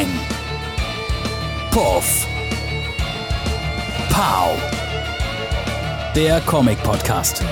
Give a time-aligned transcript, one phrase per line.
[0.00, 0.08] Peng.
[1.70, 2.26] Puff.
[4.08, 4.58] Pow.
[6.16, 7.44] Der Comic-Podcast.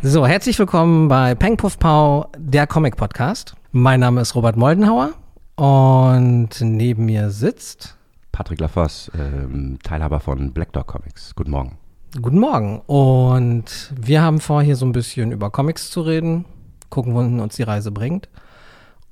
[0.00, 3.54] So, herzlich willkommen bei Peng Puff Pow, der Comic-Podcast.
[3.72, 5.12] Mein Name ist Robert Moldenhauer
[5.56, 7.98] und neben mir sitzt
[8.32, 11.34] Patrick Lafosse, ähm, Teilhaber von Black Dog Comics.
[11.34, 11.76] Guten Morgen.
[12.22, 12.80] Guten Morgen.
[12.86, 16.46] Und wir haben vor, hier so ein bisschen über Comics zu reden,
[16.90, 18.28] gucken, wohin uns die Reise bringt.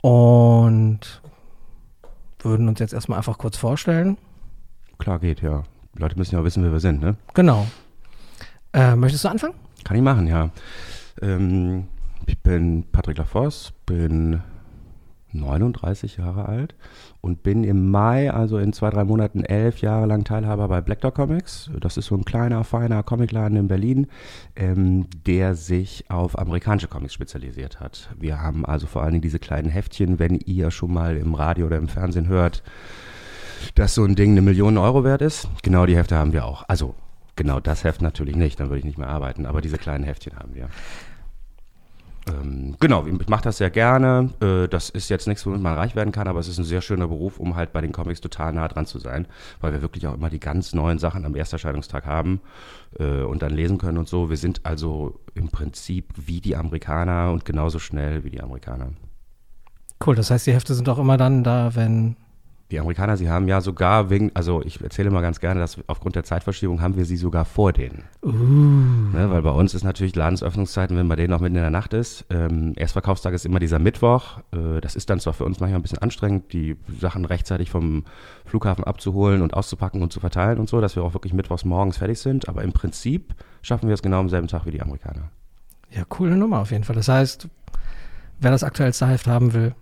[0.02, 1.23] Und
[2.41, 4.19] würden uns jetzt erstmal einfach kurz vorstellen.
[4.98, 5.62] Klar geht, ja.
[5.95, 7.16] Die Leute müssen ja wissen, wer wir sind, ne?
[7.34, 7.66] Genau.
[8.73, 9.55] Äh, möchtest du anfangen?
[9.84, 10.51] Kann ich machen, ja.
[11.23, 11.88] Ähm,
[12.27, 14.43] ich bin Patrick Lafosse, bin
[15.34, 16.74] 39 Jahre alt
[17.20, 21.01] und bin im Mai, also in zwei, drei Monaten, elf Jahre lang Teilhaber bei Black
[21.01, 21.70] Dog Comics.
[21.80, 24.07] Das ist so ein kleiner, feiner Comicladen in Berlin,
[24.57, 28.10] ähm, der sich auf amerikanische Comics spezialisiert hat.
[28.19, 31.66] Wir haben also vor allen Dingen diese kleinen Heftchen, wenn ihr schon mal im Radio
[31.66, 32.63] oder im Fernsehen hört,
[33.74, 35.48] dass so ein Ding eine Million Euro wert ist.
[35.63, 36.65] Genau die Hefte haben wir auch.
[36.69, 36.95] Also
[37.37, 40.37] genau das Heft natürlich nicht, dann würde ich nicht mehr arbeiten, aber diese kleinen Heftchen
[40.37, 40.69] haben wir.
[42.26, 44.30] Ähm, genau, ich mache das sehr gerne.
[44.40, 46.80] Äh, das ist jetzt nichts, womit man reich werden kann, aber es ist ein sehr
[46.80, 49.26] schöner Beruf, um halt bei den Comics total nah dran zu sein,
[49.60, 52.40] weil wir wirklich auch immer die ganz neuen Sachen am Ersterscheinungstag haben
[52.98, 54.30] äh, und dann lesen können und so.
[54.30, 58.92] Wir sind also im Prinzip wie die Amerikaner und genauso schnell wie die Amerikaner.
[60.04, 62.16] Cool, das heißt, die Hefte sind auch immer dann da, wenn
[62.70, 66.16] die Amerikaner, sie haben ja sogar wegen, also ich erzähle mal ganz gerne, dass aufgrund
[66.16, 68.04] der Zeitverschiebung haben wir sie sogar vor denen.
[68.22, 68.32] Uh.
[68.32, 71.92] Ne, weil bei uns ist natürlich Ladensöffnungszeiten, wenn bei denen noch mitten in der Nacht
[71.92, 72.25] ist.
[72.31, 74.38] Ähm, Erstverkaufstag ist immer dieser Mittwoch.
[74.53, 78.04] Äh, das ist dann zwar für uns manchmal ein bisschen anstrengend, die Sachen rechtzeitig vom
[78.47, 81.98] Flughafen abzuholen und auszupacken und zu verteilen und so, dass wir auch wirklich mittwochs morgens
[81.98, 82.48] fertig sind.
[82.48, 85.31] Aber im Prinzip schaffen wir es genau am selben Tag wie die Amerikaner.
[85.91, 86.97] Ja, coole Nummer auf jeden Fall.
[86.97, 87.47] Das heißt,
[88.41, 89.75] wer das aktuellste Heft haben will,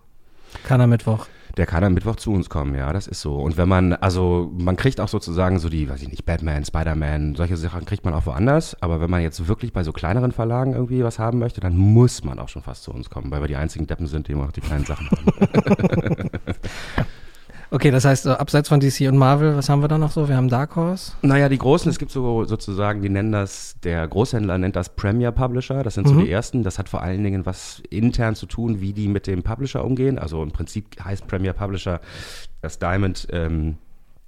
[0.64, 3.36] kann am Mittwoch der kann am Mittwoch zu uns kommen, ja, das ist so.
[3.36, 7.34] Und wenn man, also man kriegt auch sozusagen so die, weiß ich nicht, Batman, Spider-Man,
[7.34, 8.76] solche Sachen kriegt man auch woanders.
[8.80, 12.24] Aber wenn man jetzt wirklich bei so kleineren Verlagen irgendwie was haben möchte, dann muss
[12.24, 14.44] man auch schon fast zu uns kommen, weil wir die einzigen Deppen sind, die immer
[14.44, 16.30] noch die kleinen Sachen haben.
[17.72, 20.28] Okay, das heißt, abseits von DC und Marvel, was haben wir da noch so?
[20.28, 21.12] Wir haben Dark Horse.
[21.22, 25.32] Naja, die großen, es gibt so sozusagen, die nennen das, der Großhändler nennt das Premier
[25.32, 26.24] Publisher, das sind so mhm.
[26.24, 26.64] die ersten.
[26.64, 30.18] Das hat vor allen Dingen was intern zu tun, wie die mit dem Publisher umgehen.
[30.18, 32.02] Also im Prinzip heißt Premier Publisher,
[32.60, 33.78] dass Diamond ähm,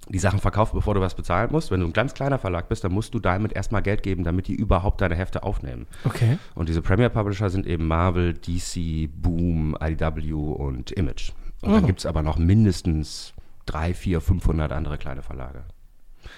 [0.09, 1.69] die Sachen verkauft, bevor du was bezahlen musst.
[1.69, 4.47] Wenn du ein ganz kleiner Verlag bist, dann musst du Diamond erstmal Geld geben, damit
[4.47, 5.85] die überhaupt deine Hefte aufnehmen.
[6.03, 6.39] Okay.
[6.55, 11.31] Und diese Premier Publisher sind eben Marvel, DC, Boom, IDW und Image.
[11.61, 11.75] Und oh.
[11.75, 13.34] dann gibt es aber noch mindestens
[13.65, 15.65] drei, vier, 500 andere kleine Verlage.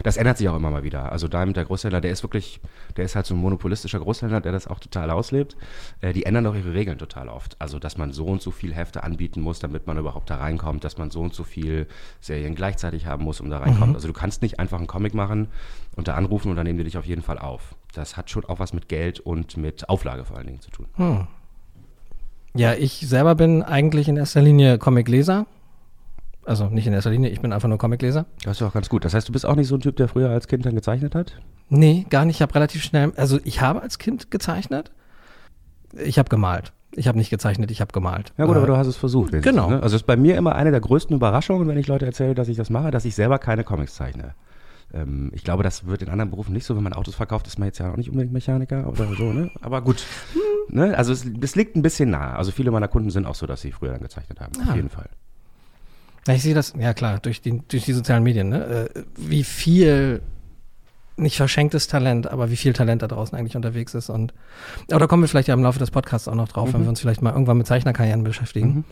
[0.04, 1.12] Das ändert sich auch immer mal wieder.
[1.12, 2.60] Also Diamond, der Großhändler, der ist wirklich,
[2.96, 5.58] der ist halt so ein monopolistischer Großhändler, der das auch total auslebt.
[6.02, 7.56] Äh, die ändern doch ihre Regeln total oft.
[7.60, 10.84] Also, dass man so und so viel Hefte anbieten muss, damit man überhaupt da reinkommt,
[10.84, 11.88] dass man so und so viel
[12.20, 13.90] Serien gleichzeitig haben muss, um da reinkommt.
[13.90, 13.96] Mhm.
[13.96, 15.48] Also, du kannst nicht einfach einen Comic machen
[15.96, 17.76] und da anrufen und dann nehmen die dich auf jeden Fall auf.
[17.94, 20.88] Das hat schon auch was mit Geld und mit Auflage vor allen Dingen zu tun.
[20.96, 21.28] Hm.
[22.54, 25.46] Ja, ich selber bin eigentlich in erster Linie Comicleser
[26.48, 28.26] also nicht in erster Linie, ich bin einfach nur Comicleser.
[28.44, 29.04] Das ist auch ganz gut.
[29.06, 31.14] Das heißt, du bist auch nicht so ein Typ, der früher als Kind dann gezeichnet
[31.14, 31.40] hat?
[31.70, 32.38] Nee, gar nicht.
[32.38, 34.92] Ich habe relativ schnell, also ich habe als Kind gezeichnet.
[35.94, 36.74] Ich habe gemalt.
[36.92, 38.34] Ich habe nicht gezeichnet, ich habe gemalt.
[38.38, 39.34] Ja gut, äh, aber du hast es versucht.
[39.42, 39.70] Genau.
[39.70, 39.84] Ne?
[39.84, 42.58] Also ist bei mir immer eine der größten Überraschungen, wenn ich Leute erzähle, dass ich
[42.58, 44.34] das mache, dass ich selber keine Comics zeichne.
[44.94, 46.76] Ähm, ich glaube, das wird in anderen Berufen nicht so.
[46.76, 49.34] Wenn man Autos verkauft, ist man jetzt ja auch nicht unbedingt Mechaniker oder so.
[49.34, 49.52] Ne?
[49.62, 50.06] Aber gut.
[50.70, 50.98] ne?
[50.98, 52.36] Also es, es, liegt ein bisschen nah.
[52.36, 54.54] Also viele meiner Kunden sind auch so, dass sie früher dann gezeichnet haben.
[54.62, 54.70] Ah.
[54.70, 55.10] Auf jeden Fall.
[56.28, 58.90] Ich sehe das, ja klar, durch die, durch die sozialen Medien, ne?
[58.94, 60.22] Äh, wie viel
[61.18, 64.10] nicht verschenktes Talent, aber wie viel Talent da draußen eigentlich unterwegs ist.
[64.10, 64.34] Und
[64.92, 66.74] aber da kommen wir vielleicht ja im Laufe des Podcasts auch noch drauf, mhm.
[66.74, 68.68] wenn wir uns vielleicht mal irgendwann mit Zeichnerkarrieren beschäftigen.
[68.68, 68.84] Mhm.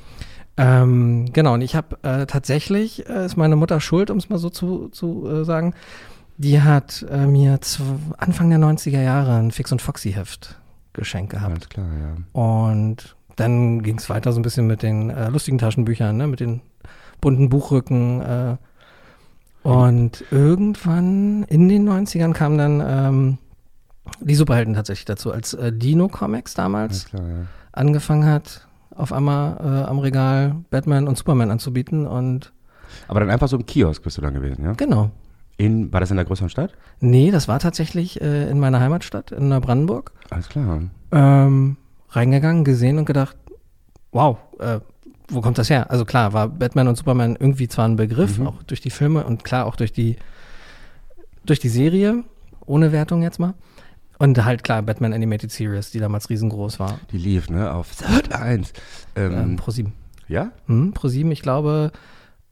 [0.58, 4.38] Ähm, genau, und ich habe äh, tatsächlich, äh, ist meine Mutter schuld, um es mal
[4.40, 5.74] so zu, zu äh, sagen,
[6.38, 7.60] die hat äh, mir
[8.18, 10.60] Anfang der 90er Jahre ein Fix- und Foxy-Heft
[10.94, 11.54] geschenkt gehabt.
[11.54, 12.42] Ganz klar, ja.
[12.42, 16.40] Und dann ging es weiter so ein bisschen mit den äh, lustigen Taschenbüchern, ne, mit
[16.40, 16.62] den
[17.22, 18.22] bunten Buchrücken.
[18.22, 18.58] Äh,
[19.64, 23.38] und irgendwann in den 90ern kam dann ähm,
[24.20, 27.36] die Superhelden tatsächlich dazu, als äh, Dino Comics damals klar, ja.
[27.72, 32.54] angefangen hat, auf einmal äh, am Regal Batman und Superman anzubieten und
[33.08, 34.74] aber dann einfach so im Kiosk bist du dann gewesen, ja?
[34.74, 35.12] Genau.
[35.58, 36.74] In, war das in der größeren Stadt?
[37.00, 40.12] Nee, das war tatsächlich äh, in meiner Heimatstadt, in Neubrandenburg.
[40.30, 40.82] Alles klar.
[41.12, 41.78] Ähm,
[42.10, 43.38] reingegangen, gesehen und gedacht,
[44.12, 44.80] wow, äh,
[45.28, 45.90] wo kommt das her?
[45.92, 48.48] Also klar, war Batman und Superman irgendwie zwar ein Begriff, mhm.
[48.48, 50.18] auch durch die Filme und klar auch durch die,
[51.46, 52.24] durch die Serie,
[52.66, 53.54] ohne Wertung jetzt mal.
[54.18, 57.00] Und halt klar, Batman Animated Series, die damals riesengroß war.
[57.12, 58.72] Die lief, ne, auf Sat 1.
[59.16, 59.94] Ähm, Ähm, Pro 7.
[60.28, 60.52] ja?
[60.68, 61.92] Hm, Pro 7, ich glaube,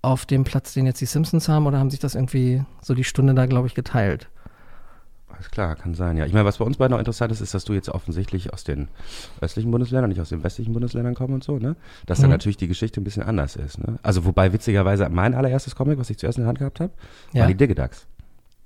[0.01, 3.05] auf dem Platz, den jetzt die Simpsons haben, oder haben sich das irgendwie so die
[3.05, 4.29] Stunde da, glaube ich, geteilt?
[5.35, 6.25] Alles klar, kann sein, ja.
[6.25, 8.63] Ich meine, was bei uns beiden noch interessant ist, ist, dass du jetzt offensichtlich aus
[8.63, 8.87] den
[9.41, 11.75] östlichen Bundesländern, nicht aus den westlichen Bundesländern kommst und so, ne?
[12.05, 12.33] Dass dann Mhm.
[12.33, 13.97] natürlich die Geschichte ein bisschen anders ist, ne?
[14.03, 16.93] Also, wobei witzigerweise mein allererstes Comic, was ich zuerst in der Hand gehabt habe,
[17.33, 17.41] Ja.
[17.41, 18.05] war die Digidax.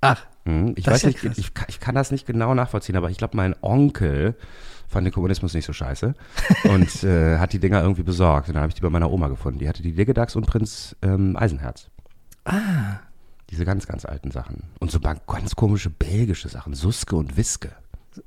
[0.01, 0.73] Ach, Mhm.
[0.77, 3.35] Ich weiß ja nicht, ich, kann- ich kann das nicht genau nachvollziehen, aber ich glaube,
[3.35, 4.35] mein Onkel
[4.87, 6.13] fand den Kommunismus nicht so scheiße
[6.71, 8.47] und äh, hat die Dinger irgendwie besorgt.
[8.47, 9.59] Und dann habe ich die bei meiner Oma gefunden.
[9.59, 11.89] Die hatte die Digidax und Prinz ähm, Eisenherz.
[12.45, 12.99] ah,
[13.49, 14.63] Diese ganz, ganz alten Sachen.
[14.79, 16.73] Und so ganz komische belgische Sachen.
[16.73, 17.71] Suske und Wiske.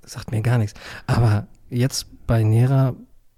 [0.05, 0.79] sagt mir gar nichts.
[1.07, 2.95] Aber jetzt bei näherer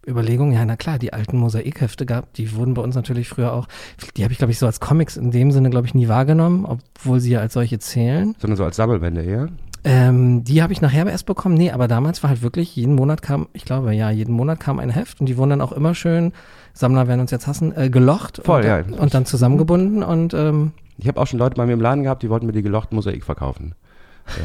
[0.06, 3.68] Überlegung, ja, na klar, die alten Mosaikhefte gab, die wurden bei uns natürlich früher auch,
[4.16, 6.64] die habe ich, glaube ich, so als Comics in dem Sinne, glaube ich, nie wahrgenommen,
[6.64, 8.34] obwohl sie ja als solche zählen.
[8.38, 9.48] Sondern so als Sammelbände eher.
[9.84, 11.56] Ähm, die habe ich nachher erst bekommen.
[11.56, 14.78] Nee, aber damals war halt wirklich, jeden Monat kam, ich glaube, ja, jeden Monat kam
[14.78, 16.32] ein Heft und die wurden dann auch immer schön,
[16.72, 18.80] Sammler werden uns jetzt hassen, äh, gelocht Voll, und, ja.
[18.98, 22.22] und dann zusammengebunden und ähm, Ich habe auch schon Leute bei mir im Laden gehabt,
[22.22, 23.74] die wollten mir die gelochten Mosaik verkaufen.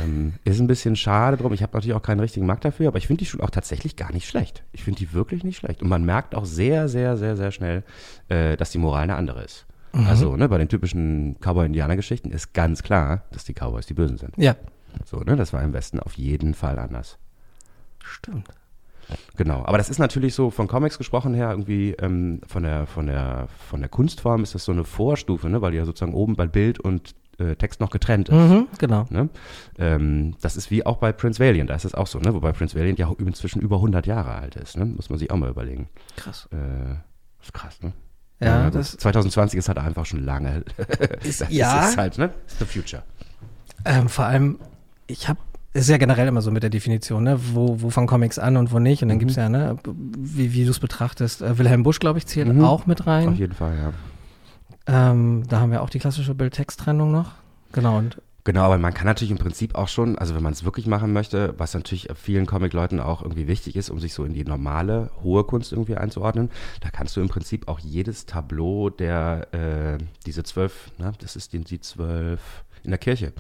[0.04, 1.54] ähm, ist ein bisschen schade drum.
[1.54, 3.96] Ich habe natürlich auch keinen richtigen Markt dafür, aber ich finde die schon auch tatsächlich
[3.96, 4.64] gar nicht schlecht.
[4.72, 5.84] Ich finde die wirklich nicht schlecht.
[5.84, 7.84] Und man merkt auch sehr, sehr, sehr, sehr schnell,
[8.28, 9.68] äh, dass die Moral eine andere ist.
[9.94, 14.32] Also, ne, bei den typischen Cowboy-Indianer-Geschichten ist ganz klar, dass die Cowboys die Bösen sind.
[14.38, 14.56] ja,
[15.06, 17.18] So, ne, das war im Westen auf jeden Fall anders.
[18.04, 18.48] stimmt.
[19.38, 23.08] Genau, aber das ist natürlich so von Comics gesprochen her irgendwie ähm, von der von
[23.08, 26.36] der von der Kunstform ist das so eine Vorstufe, ne, weil die ja sozusagen oben
[26.36, 28.36] bei Bild und äh, Text noch getrennt ist.
[28.36, 29.06] Mhm, genau.
[29.10, 29.30] Ne?
[29.78, 32.34] Ähm, das ist wie auch bei Prince Valiant, da ist es auch so, ne?
[32.34, 34.86] wobei Prince Valiant ja inzwischen über 100 Jahre alt ist, ne?
[34.86, 35.88] muss man sich auch mal überlegen.
[36.16, 36.50] Krass.
[36.52, 36.96] Äh,
[37.42, 37.94] ist krass, ne?
[38.40, 38.76] Ja, gut.
[38.76, 40.64] das 2020 ist halt einfach schon lange.
[41.24, 41.88] ist, das ja.
[41.88, 42.32] ist halt, ne?
[42.46, 43.04] It's the future.
[43.86, 44.60] Ähm, vor allem,
[45.08, 45.40] ich habe,
[45.74, 47.40] ist ja generell immer so mit der Definition, ne?
[47.54, 49.02] Wo, wo fangen Comics an und wo nicht?
[49.04, 49.22] Und dann Mhm.
[49.22, 51.42] gibt's ja, ne, wie, wie du es betrachtest.
[51.42, 52.64] Äh, Wilhelm Busch, glaube ich, zählt Mhm.
[52.64, 53.36] auch mit Auf rein.
[53.36, 53.94] jeden Fall, ja.
[54.88, 57.32] Ähm, da haben wir auch die klassische Bild-Text-Trennung noch.
[57.74, 60.64] Genau, und Genau, aber man kann natürlich im Prinzip auch schon, also wenn man es
[60.64, 64.34] wirklich machen möchte, was natürlich vielen Comic-Leuten auch irgendwie wichtig ist, um sich so in
[64.34, 66.50] die normale, hohe Kunst irgendwie einzuordnen,
[66.80, 71.52] da kannst du im Prinzip auch jedes Tableau der, äh, diese zwölf, ne, das ist
[71.52, 73.34] die, die zwölf in der Kirche.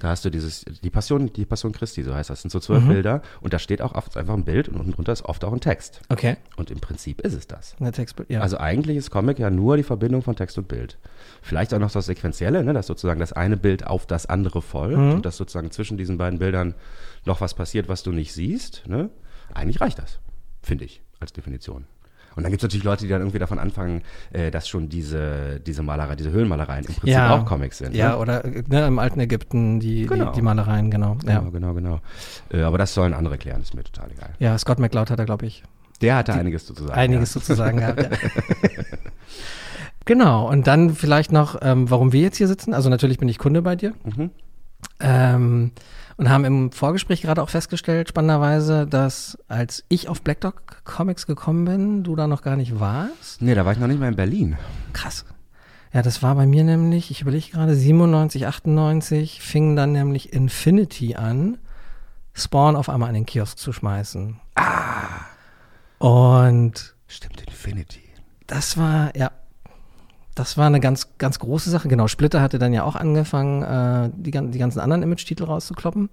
[0.00, 2.38] Da hast du dieses, die Passion, die Passion Christi, so heißt das.
[2.38, 2.88] Das sind so zwölf Mhm.
[2.88, 5.52] Bilder und da steht auch oft einfach ein Bild und unten drunter ist oft auch
[5.52, 6.00] ein Text.
[6.10, 7.76] okay, Und im Prinzip ist es das.
[7.80, 8.40] eine Textbild, ja.
[8.40, 10.98] Also eigentlich ist Comic ja nur die Verbindung von Text und Bild.
[11.40, 14.98] Vielleicht auch noch das Sequenzielle, ne, dass sozusagen das eine Bild auf das andere folgt
[14.98, 15.12] Mhm.
[15.12, 16.74] und dass sozusagen zwischen diesen beiden Bildern
[17.24, 18.82] noch was passiert, was du nicht siehst.
[18.86, 19.08] Ne?
[19.54, 20.18] Eigentlich reicht das,
[20.62, 21.86] finde ich, als Definition.
[22.36, 24.02] Und dann gibt es natürlich Leute, die dann irgendwie davon anfangen,
[24.32, 27.34] äh, dass schon diese, diese Malerei, diese Höhlenmalereien im Prinzip Ja.
[27.34, 27.94] auch Comics sind.
[27.96, 28.18] ja, ne?
[28.18, 30.26] oder ne, im alten Ägypten die, Genau.
[30.26, 31.16] die, die Malereien, genau.
[31.26, 31.38] Ja.
[31.40, 32.00] Genau, genau, genau.
[32.52, 34.30] Äh, aber das sollen andere klären, ist mir total egal.
[34.38, 35.62] ja, Scott McCloud hat da, glaube ich,
[36.02, 36.92] Der hatte einiges zu sagen.
[36.92, 38.02] einiges sozusagen gehabt.
[38.02, 38.08] Ja.
[40.04, 42.74] genau, und dann vielleicht noch, ähm, warum wir jetzt hier sitzen.
[42.74, 43.94] Also natürlich bin ich Kunde bei dir.
[44.04, 44.12] Ja.
[44.24, 44.30] Mhm.
[45.00, 45.70] Ähm,
[46.16, 51.26] und haben im Vorgespräch gerade auch festgestellt, spannenderweise, dass als ich auf Black Dog Comics
[51.26, 53.42] gekommen bin, du da noch gar nicht warst.
[53.42, 54.56] Nee, da war ich noch nicht mal in Berlin.
[54.92, 55.24] Krass.
[55.92, 61.16] Ja, das war bei mir nämlich, ich überlege gerade, 97, 98 fing dann nämlich Infinity
[61.16, 61.58] an,
[62.34, 64.40] Spawn auf einmal an den Kiosk zu schmeißen.
[64.56, 65.24] Ah.
[65.98, 68.02] Und Stimmt, Infinity.
[68.46, 69.30] das war, ja,
[70.36, 71.88] das war eine ganz, ganz große Sache.
[71.88, 76.10] Genau, Splitter hatte dann ja auch angefangen, äh, die, die ganzen anderen Image-Titel rauszukloppen.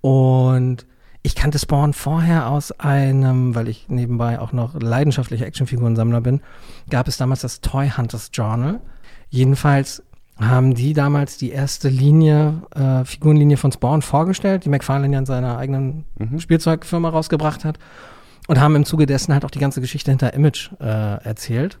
[0.00, 0.86] Und
[1.22, 6.40] ich kannte Spawn vorher aus einem, weil ich nebenbei auch noch leidenschaftlicher Actionfigurensammler bin,
[6.88, 8.80] gab es damals das Toy Hunters Journal.
[9.28, 10.04] Jedenfalls
[10.38, 15.26] haben die damals die erste Linie, äh, Figurenlinie von Spawn vorgestellt, die McFarlane ja in
[15.26, 16.04] seiner eigenen
[16.38, 17.78] Spielzeugfirma rausgebracht hat.
[18.48, 21.78] Und haben im Zuge dessen halt auch die ganze Geschichte hinter Image äh, erzählt,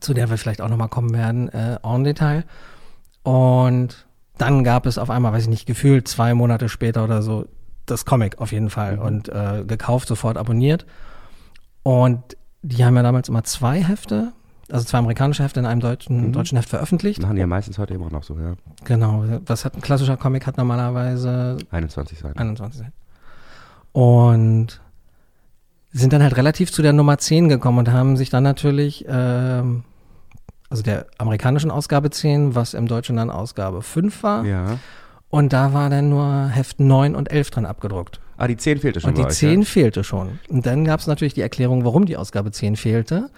[0.00, 2.44] zu der wir vielleicht auch nochmal kommen werden, äh, en Detail.
[3.22, 4.06] Und
[4.38, 7.46] dann gab es auf einmal, weiß ich nicht, gefühlt zwei Monate später oder so,
[7.86, 10.86] das Comic auf jeden Fall und äh, gekauft, sofort abonniert.
[11.82, 12.22] Und
[12.62, 14.32] die haben ja damals immer zwei Hefte,
[14.70, 17.20] also zwei amerikanische Hefte in einem deutschen, deutschen Heft veröffentlicht.
[17.20, 18.54] Machen die ja meistens heute immer noch so, ja.
[18.84, 22.38] Genau, was hat ein klassischer Comic hat normalerweise 21 Seiten.
[22.38, 22.92] 21 Seiten.
[23.92, 24.80] Und
[25.94, 29.84] sind dann halt relativ zu der Nummer 10 gekommen und haben sich dann natürlich, ähm,
[30.68, 34.44] also der amerikanischen Ausgabe 10, was im Deutschen dann Ausgabe 5 war.
[34.44, 34.78] Ja.
[35.30, 38.20] Und da war dann nur Heft 9 und 11 dran abgedruckt.
[38.36, 39.64] Ah, die 10 fehlte schon Und die euch, 10 ja?
[39.66, 40.40] fehlte schon.
[40.48, 43.30] Und dann gab es natürlich die Erklärung, warum die Ausgabe 10 fehlte.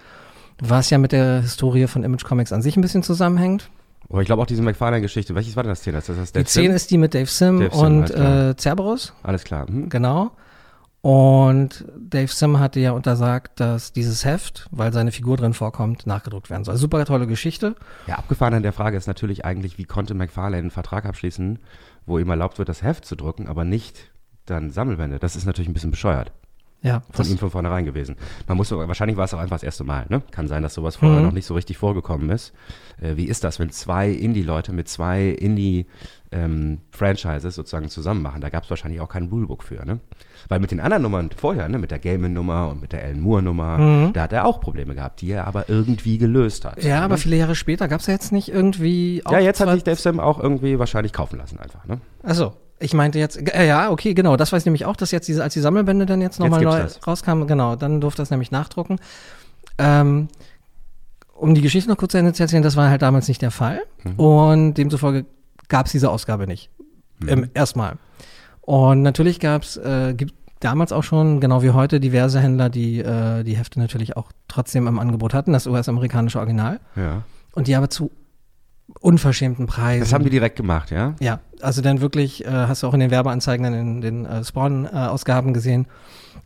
[0.59, 3.69] Was ja mit der Historie von Image Comics an sich ein bisschen zusammenhängt.
[4.09, 5.35] Aber ich glaube auch diese McFarlane-Geschichte.
[5.35, 5.95] Welches war denn das 10?
[5.97, 6.73] Ist das das Die Dave 10 Sim?
[6.75, 8.51] ist die mit Dave Sim Dave Sim, und klar.
[8.51, 9.67] äh, Cerberus, Alles klar.
[9.69, 9.91] Hm?
[9.91, 10.31] genau.
[11.07, 16.51] Und Dave Sim hatte ja untersagt, dass dieses Heft, weil seine Figur drin vorkommt, nachgedruckt
[16.51, 16.77] werden soll.
[16.77, 17.77] Super tolle Geschichte.
[18.09, 21.61] Ja, abgefahren an der Frage ist natürlich eigentlich, wie konnte McFarlane einen Vertrag abschließen,
[22.07, 24.11] wo ihm erlaubt wird, das Heft zu drucken, aber nicht
[24.47, 25.21] dann Sammelbände.
[25.21, 26.33] Das ist natürlich ein bisschen bescheuert.
[26.83, 28.17] Ja, von ihm von vornherein gewesen.
[28.49, 30.07] Man muss, wahrscheinlich war es auch einfach das erste Mal.
[30.09, 30.23] Ne?
[30.33, 31.27] Kann sein, dass sowas vorher Mhm.
[31.27, 32.53] noch nicht so richtig vorgekommen ist.
[33.01, 35.31] Äh, wie ist das, wenn zwei Indie-Leute mit zwei
[36.31, 38.41] Indie-Franchises sozusagen zusammen machen?
[38.41, 39.85] Da gab es wahrscheinlich auch kein Rulebook für.
[39.85, 40.01] Ne?
[40.49, 43.79] Weil mit den anderen Nummern vorher, ne, mit der Gaiman-Nummer und mit der Alan Moore-Nummer,
[43.79, 44.13] Mhm.
[44.13, 46.83] da hat er auch Probleme gehabt, die er aber irgendwie gelöst hat.
[46.83, 47.03] ja, ne?
[47.05, 49.85] aber viele Jahre später gab es ja jetzt nicht irgendwie auch Ja, jetzt hat sich
[49.85, 51.85] Dave Sam auch irgendwie wahrscheinlich kaufen lassen einfach.
[51.87, 52.01] Ne?
[52.23, 55.29] Achso, ich meinte jetzt, äh, ja, okay, genau, das weiß ich nämlich auch, dass jetzt
[55.29, 57.07] diese, als die Sammelbände dann jetzt nochmal neu das.
[57.07, 58.99] rauskamen, genau, dann durfte das nämlich nachdrucken.
[59.79, 60.29] Ähm,
[61.35, 63.51] um die Geschichte noch kurz zu Ende zu erzählen, das war halt damals nicht der
[63.51, 63.83] Fall
[64.17, 65.27] und demzufolge
[65.69, 66.71] gab es diese Ausgabe nicht.
[67.27, 67.97] Ähm, erstmal.
[68.61, 72.99] Und natürlich gab es, äh, gibt damals auch schon, genau wie heute, diverse Händler, die
[72.99, 76.81] äh, die Hefte natürlich auch trotzdem im Angebot hatten, das US-amerikanische Original.
[76.97, 77.23] Ja.
[77.53, 78.11] Und die aber zu
[79.01, 80.01] unverschämten Preisen.
[80.01, 81.15] Das haben die direkt gemacht, ja?
[81.21, 84.45] Ja, also dann wirklich, äh, hast du auch in den Werbeanzeigen, dann in den äh,
[84.45, 85.87] Spawn-Ausgaben gesehen.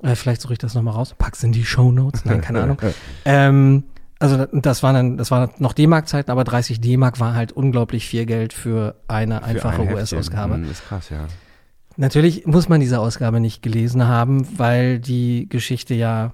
[0.03, 1.15] Äh, vielleicht suche ich das nochmal raus.
[1.17, 2.25] Pack's in die Shownotes.
[2.25, 2.79] Nein, keine Ahnung.
[3.25, 3.85] Ähm,
[4.21, 8.07] also da- das war dann, das war noch D-Mark-Zeiten, aber 30 D-Mark war halt unglaublich
[8.07, 9.93] viel Geld für eine Für einfache ein.
[9.93, 10.55] US-Ausgabe.
[10.55, 11.27] Hm, ist krass, ja.
[11.97, 16.33] Natürlich muss man diese Ausgabe nicht gelesen haben, weil die Geschichte ja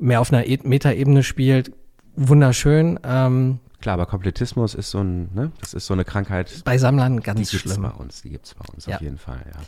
[0.00, 1.72] mehr auf einer e Metaebene spielt.
[2.16, 2.98] Wunderschön.
[3.04, 7.16] Ähm, Klar, aber Komplettismus ist so ein, ne, das ist so eine Krankheit, bei Sammlern
[7.16, 7.82] die ganz gibt's schlimm.
[7.82, 8.96] bei uns, die gibt's bei uns Ja.
[8.96, 9.60] auf jeden Fall, ja.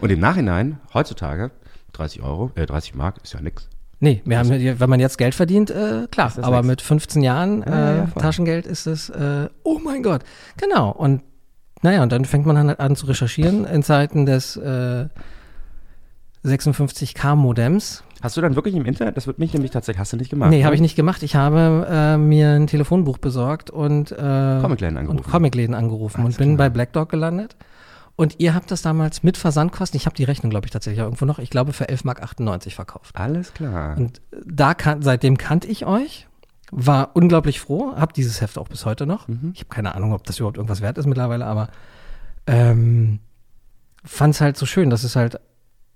[0.00, 1.50] Und im Nachhinein, heutzutage,
[1.92, 3.68] 30 Euro, äh, 30 Mark ist ja nix.
[3.98, 6.32] Nee, wir haben, wenn man jetzt Geld verdient, äh, klar.
[6.42, 6.66] Aber nix.
[6.66, 8.22] mit 15 Jahren Ja, ja, äh, voll.
[8.22, 10.22] Taschengeld ist es, äh, oh mein Gott.
[10.58, 10.90] Genau.
[10.90, 11.22] Und
[11.82, 15.06] naja, und dann fängt man halt an zu recherchieren in Zeiten des äh,
[16.44, 18.02] 56K-Modems.
[18.22, 20.50] Hast du dann wirklich im Internet, das wird mich nämlich tatsächlich, hast du nicht gemacht?
[20.50, 20.64] Nee, ne?
[20.64, 21.22] habe ich nicht gemacht.
[21.22, 25.24] Ich habe äh, mir ein Telefonbuch besorgt und, äh, Comicläden angerufen.
[25.24, 26.68] und Comicläden angerufen Alles und bin klar.
[26.68, 27.56] bei Black Dog gelandet.
[28.16, 31.06] Und ihr habt das damals mit Versandkosten, ich habe die Rechnung, glaube ich, tatsächlich auch
[31.06, 33.14] irgendwo noch, ich glaube für 11,98 Mark verkauft.
[33.14, 33.96] Alles klar.
[33.98, 36.26] Und da kan seitdem kannte ich euch,
[36.70, 39.28] war unglaublich froh, habe dieses Heft auch bis heute noch.
[39.28, 39.52] Mhm.
[39.54, 41.68] Ich habe keine Ahnung, ob das überhaupt irgendwas wert ist mittlerweile, aber
[42.46, 43.20] ähm,
[44.02, 45.38] fand es halt so schön, dass es halt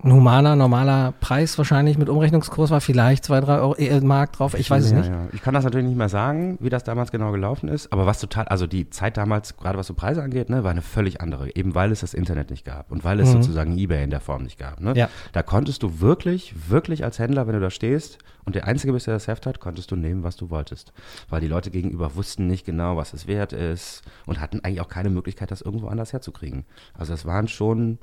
[0.02, 4.54] ein humaner, normaler Preis wahrscheinlich mit Umrechnungskurs war, vielleicht zwei, drei Euro, äh, Mark drauf,
[4.54, 5.11] ich weiß es ja, nicht.
[5.11, 5.28] Ja.
[5.33, 8.19] Ich kann das natürlich nicht mehr sagen, wie das damals genau gelaufen ist, aber was
[8.21, 11.54] total, also die Zeit damals, gerade was so Preise angeht, ne, war eine völlig andere,
[11.54, 13.42] eben weil es das Internet nicht gab und weil es Mhm.
[13.42, 14.80] sozusagen Ebay in der Form nicht gab.
[14.80, 14.95] Ne?
[14.97, 15.09] Ja.
[15.33, 19.07] Da konntest du wirklich, wirklich als Händler, wenn du da stehst und der Einzige bist,
[19.07, 20.92] der das Heft hat, konntest du nehmen, was du wolltest.
[21.28, 24.88] Weil die Leute gegenüber wussten nicht genau, was es wert ist und hatten eigentlich auch
[24.88, 26.64] keine Möglichkeit, das irgendwo anders herzukriegen.
[26.95, 27.99] Also das waren schon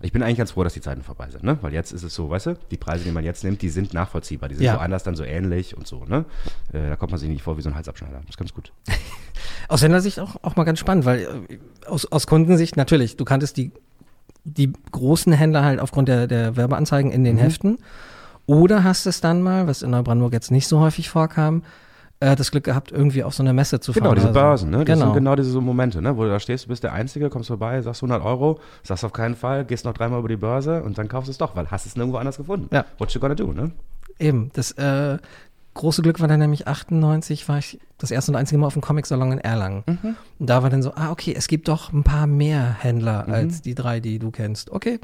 [0.00, 1.58] ich bin eigentlich ganz froh, dass die Zeiten vorbei sind, ne?
[1.60, 3.94] Weil jetzt ist es so, weißt du, die Preise, die man jetzt nimmt, die sind
[3.94, 4.48] nachvollziehbar.
[4.48, 4.76] Die sind Ja.
[4.76, 6.24] woanders dann so ähnlich und so, ne?
[6.72, 8.18] Äh, da kommt man sich nicht vor wie so ein Halsabschneider.
[8.20, 8.72] Das ist ganz gut.
[9.68, 13.56] Aus Händlersicht auch, auch mal ganz spannend, weil äh, aus, aus Kundensicht natürlich, du kanntest
[13.56, 13.72] die,
[14.44, 17.40] die großen Händler halt aufgrund der, der Werbeanzeigen in den Mhm.
[17.40, 17.78] Heften.
[18.46, 21.62] Oder hast es dann mal, was in Neubrandenburg jetzt nicht so häufig vorkam,
[22.20, 24.02] äh, das Glück gehabt, irgendwie auf so eine Messe zu fahren.
[24.04, 24.28] Genau, diese.
[24.32, 24.78] Börsen, ne?
[24.84, 25.06] Das Genau.
[25.06, 26.16] sind genau diese so Momente, ne?
[26.16, 29.12] Wo du da stehst, du bist der Einzige, kommst vorbei, sagst 100 Euro, sagst auf
[29.12, 31.70] keinen Fall, gehst noch dreimal über die Börse und dann kaufst du es doch, weil
[31.70, 32.68] hast es nirgendwo anders gefunden.
[32.74, 32.84] Ja.
[32.98, 33.70] What you gonna do, ne?
[34.18, 35.18] Eben, das äh,
[35.74, 38.82] große Glück war dann nämlich 98, war ich das erste und einzige Mal auf dem
[38.82, 39.84] Comic-Salon in Erlangen.
[39.86, 40.16] Mhm.
[40.40, 43.32] Und da war dann so, ah, okay, es gibt doch ein paar mehr Händler Mhm.
[43.34, 44.70] als die drei, die du kennst.
[44.70, 44.98] Okay.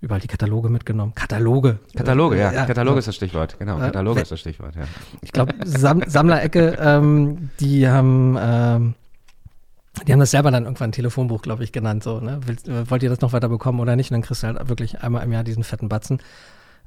[0.00, 1.14] Überall die Kataloge mitgenommen.
[1.14, 1.78] Kataloge.
[1.96, 2.52] Kataloge, ja.
[2.52, 2.98] Ja, Kataloge genau.
[2.98, 3.78] ist das Stichwort, genau.
[3.78, 4.82] Ja, Kataloge wenn- ist das Stichwort, ja.
[5.22, 8.94] Ich glaube, Sam Sammlerecke, ähm, die haben, ähm,
[10.06, 12.02] die haben das selber dann irgendwann Telefonbuch, glaube ich, genannt.
[12.02, 12.40] So, ne?
[12.44, 14.10] Willst, äh, wollt ihr das noch weiter bekommen oder nicht?
[14.10, 16.20] Und dann kriegst du halt wirklich einmal im Jahr diesen fetten Batzen.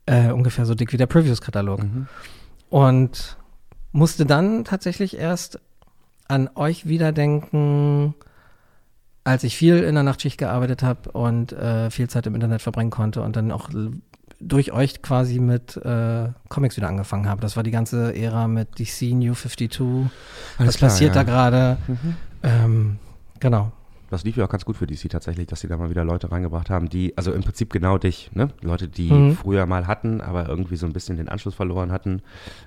[0.06, 1.82] Äh, ungefähr so dick wie der Previews-Katalog.
[1.84, 2.08] Mhm.
[2.70, 3.38] Und
[3.92, 5.60] musste dann tatsächlich erst
[6.28, 8.14] an euch wieder denken,
[9.30, 12.90] als ich viel in der Nachtschicht gearbeitet habe und äh, viel Zeit im Internet verbringen
[12.90, 13.70] konnte und dann auch
[14.42, 17.42] durch euch quasi mit äh, Comics wieder angefangen habe.
[17.42, 19.82] Das war die ganze Ära mit DC New 52.
[19.82, 20.10] Alles
[20.58, 21.24] Was klar, passiert ja.
[21.24, 21.78] da gerade?
[21.88, 22.16] Mhm.
[22.44, 23.00] Ähm,
[23.40, 23.72] genau.
[24.10, 26.32] Das lief ja auch ganz gut für DC tatsächlich, dass sie da mal wieder Leute
[26.32, 28.50] reingebracht haben, die, also im Prinzip genau dich, ne?
[28.62, 29.36] Leute, die Mhm.
[29.36, 32.24] früher mal hatten, aber irgendwie so ein bisschen den Anschluss verloren hatten.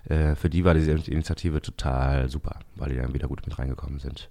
[0.08, 3.98] Äh, für die war diese Initiative total super, weil die dann wieder gut mit reingekommen
[3.98, 4.30] sind.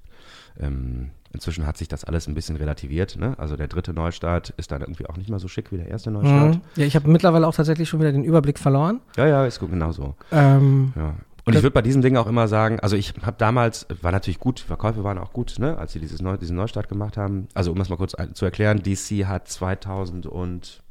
[0.60, 3.36] Ähm, inzwischen hat sich das alles ein bisschen relativiert, ne?
[3.38, 6.12] Also der dritte Neustart ist dann irgendwie auch nicht mehr so schick wie der erste
[6.12, 6.56] Neustart.
[6.56, 6.62] Mhm.
[6.76, 9.00] Ja, ich habe mittlerweile auch tatsächlich schon wieder den Überblick verloren.
[9.18, 10.16] Ja, ja, ist gut, genau so.
[10.32, 11.16] Ähm, Ja.
[11.44, 14.40] Und ich würde bei diesem Ding auch immer sagen, also ich habe damals, war natürlich
[14.40, 17.48] gut, Verkäufe waren auch gut, ne, als sie dieses Neu, diesen Neustart gemacht haben.
[17.56, 20.84] Also um das mal kurz zu erklären, DC hat 2000 und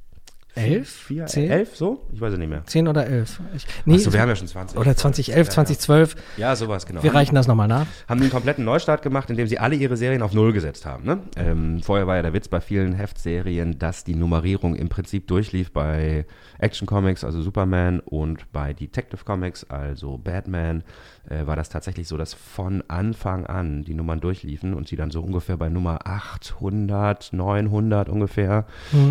[0.54, 0.88] Elf?
[0.88, 1.50] vier, Zehn?
[1.50, 2.06] elf so?
[2.12, 2.64] Ich weiß es nicht mehr.
[2.66, 3.40] 10 oder 11?
[3.54, 4.78] Ich, nee, Achso, wir haben ja schon 20.
[4.78, 6.16] oder 2011, 2012.
[6.36, 7.02] Ja, sowas, genau.
[7.02, 7.86] Wir reichen das nochmal nach.
[8.08, 11.04] haben einen kompletten Neustart gemacht, indem sie alle ihre Serien auf Null gesetzt haben.
[11.04, 11.20] Ne?
[11.36, 15.72] Ähm, vorher war ja der Witz bei vielen Heftserien, dass die Nummerierung im Prinzip durchlief
[15.72, 16.26] bei
[16.58, 20.82] Action Comics, also Superman, und bei Detective Comics, also Batman,
[21.28, 25.10] äh, war das tatsächlich so, dass von Anfang an die Nummern durchliefen und sie dann
[25.10, 28.66] so ungefähr bei Nummer 800, 900 ungefähr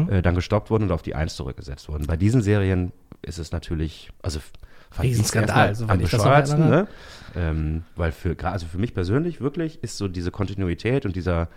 [0.09, 2.07] äh, dann gestoppt wurden und auf die 1 zurückgesetzt wurden.
[2.07, 4.39] Bei diesen Serien ist es natürlich, also
[5.01, 6.69] Riesenskandal, soweit am ich das erinnere.
[6.69, 6.87] ne?
[7.35, 11.47] Ähm, weil für, also für mich persönlich wirklich ist so diese Kontinuität und dieser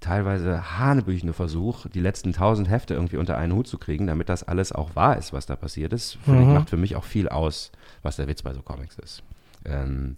[0.00, 4.42] teilweise hanebüchende Versuch, die letzten tausend Hefte irgendwie unter einen Hut zu kriegen, damit das
[4.42, 7.72] alles auch wahr ist, was da passiert ist, ich, macht für mich auch viel aus,
[8.02, 9.22] was der Witz bei so Comics ist.
[9.64, 10.16] Ähm,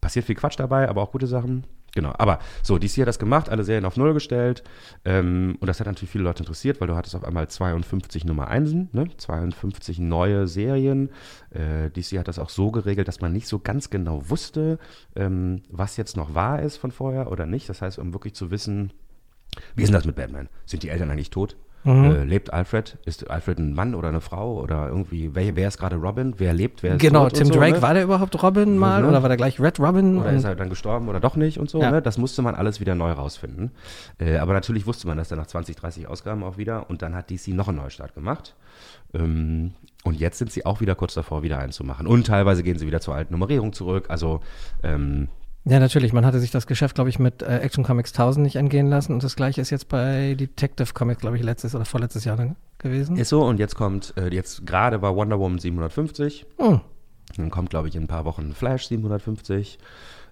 [0.00, 1.64] passiert viel Quatsch dabei, aber auch gute Sachen.
[1.92, 4.62] Genau, aber so, DC hat das gemacht, alle Serien auf Null gestellt
[5.04, 8.46] ähm, und das hat natürlich viele Leute interessiert, weil du hattest auf einmal 52 Nummer
[8.46, 9.06] Einsen, ne?
[9.16, 11.10] 52 neue Serien.
[11.50, 14.78] Äh, DC hat das auch so geregelt, dass man nicht so ganz genau wusste,
[15.16, 17.68] ähm, was jetzt noch wahr ist von vorher oder nicht.
[17.68, 18.92] Das heißt, um wirklich zu wissen,
[19.74, 20.48] wie ist denn das mit Batman?
[20.66, 21.56] Sind die Eltern eigentlich tot?
[21.84, 22.98] Äh, lebt Alfred?
[23.06, 24.60] Ist Alfred ein Mann oder eine Frau?
[24.60, 26.34] Oder irgendwie, wer, wer ist gerade Robin?
[26.36, 26.82] Wer lebt?
[26.82, 27.82] Wer ist Genau, Tim so, Drake, ne?
[27.82, 29.08] war der überhaupt Robin mal ne?
[29.08, 30.18] oder war der gleich Red Robin?
[30.18, 31.80] Oder ist er dann gestorben oder doch nicht und so.
[31.80, 31.90] Ja.
[31.90, 32.02] Ne?
[32.02, 33.70] Das musste man alles wieder neu rausfinden.
[34.18, 36.90] Äh, aber natürlich wusste man das dann nach 20, 30 Ausgaben auch wieder.
[36.90, 38.54] Und dann hat DC noch einen Neustart gemacht.
[39.14, 39.72] Ähm,
[40.04, 42.06] und jetzt sind sie auch wieder kurz davor, wieder einzumachen.
[42.06, 44.06] Und teilweise gehen sie wieder zur alten Nummerierung zurück.
[44.08, 44.40] Also
[44.82, 45.28] ähm,
[45.64, 46.12] Ja, natürlich.
[46.12, 49.12] Man hatte sich das Geschäft, glaube ich, mit äh, Action Comics 1000 nicht entgehen lassen.
[49.12, 52.56] Und das gleiche ist jetzt bei Detective Comics, glaube ich, letztes oder vorletztes Jahr dann
[52.78, 53.16] gewesen.
[53.16, 53.44] ist so.
[53.44, 56.46] Und jetzt kommt, äh, jetzt gerade war Wonder Woman 750.
[56.58, 56.80] Hm.
[57.36, 59.78] Dann kommt, glaube ich, in ein paar Wochen Flash 750.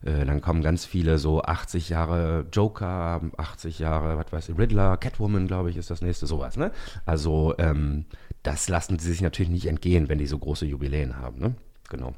[0.03, 4.97] Äh, dann kommen ganz viele so 80 Jahre Joker, 80 Jahre, was weiß ich, Riddler,
[4.97, 6.57] Catwoman, glaube ich, ist das nächste, sowas.
[6.57, 6.71] Ne?
[7.05, 8.07] Also ähm,
[8.43, 11.39] das lassen sie sich natürlich nicht entgehen, wenn die so große Jubiläen haben.
[11.39, 11.55] Ne?
[11.89, 12.15] Genau.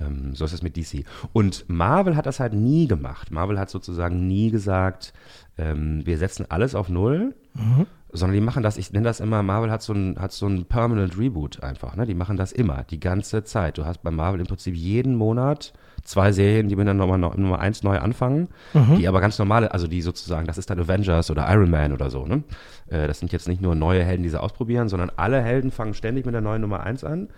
[0.00, 1.04] Ähm, so ist es mit DC.
[1.32, 3.30] Und Marvel hat das halt nie gemacht.
[3.30, 5.12] Marvel hat sozusagen nie gesagt,
[5.56, 7.34] ähm, wir setzen alles auf Null,
[8.12, 10.64] sondern die machen das, ich nenne das immer, Marvel hat so ein, hat so ein
[10.64, 11.96] Permanent Reboot einfach.
[11.96, 12.06] Ne?
[12.06, 13.76] Die machen das immer, die ganze Zeit.
[13.76, 15.72] Du hast bei Marvel im Prinzip jeden Monat
[16.04, 18.48] zwei Serien, die mit der Nummer, Nummer eins neu anfangen,
[18.96, 22.08] die aber ganz normale, also die sozusagen, das ist dann Avengers oder Iron Man oder
[22.08, 22.24] so.
[22.24, 22.44] Ne?
[22.88, 25.92] Äh, das sind jetzt nicht nur neue Helden, die sie ausprobieren, sondern alle Helden fangen
[25.92, 27.28] ständig mit der neuen Nummer eins an,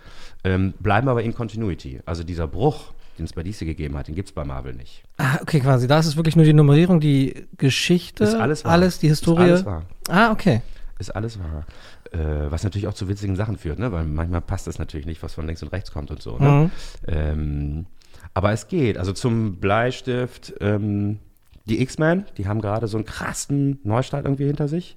[0.44, 2.00] ähm, bleiben aber in Continuity.
[2.07, 5.03] Also dieser Bruch, den es bei DC gegeben hat, den gibt es bei Marvel nicht.
[5.18, 5.87] Ah, okay, quasi.
[5.87, 8.72] Da ist es wirklich nur die Nummerierung, die Geschichte, Ist alles wahr.
[8.72, 9.44] alles, die Historie.
[9.44, 9.83] Ist alles wahr.
[10.09, 10.62] Ah, okay.
[10.98, 11.66] Ist alles wahr.
[12.12, 13.92] Äh, was natürlich auch zu witzigen Sachen führt, ne?
[13.92, 16.38] weil manchmal passt es natürlich nicht, was von links und rechts kommt und so.
[16.38, 16.48] Ne?
[16.48, 16.70] Mhm.
[17.07, 17.87] Ähm,
[18.35, 18.98] aber es geht.
[18.98, 21.18] Also zum Bleistift, ähm,
[21.66, 24.96] die X-Men, die haben gerade so einen krassen Neustart irgendwie hinter sich.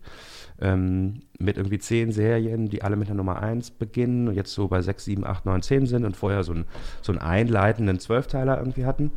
[0.61, 4.67] Ähm, mit irgendwie zehn Serien, die alle mit der Nummer 1 beginnen und jetzt so
[4.67, 6.65] bei 6, 7, 8, 9, 10 sind und vorher so, ein,
[7.01, 9.11] so einen einleitenden Zwölfteiler irgendwie hatten,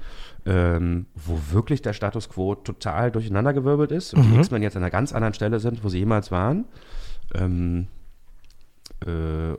[0.46, 4.90] ähm, wo wirklich der Status quo total durcheinandergewirbelt ist und die X-Men jetzt an einer
[4.90, 6.64] ganz anderen Stelle sind, wo sie jemals waren.
[7.35, 7.88] Ähm,
[9.05, 9.55] äh,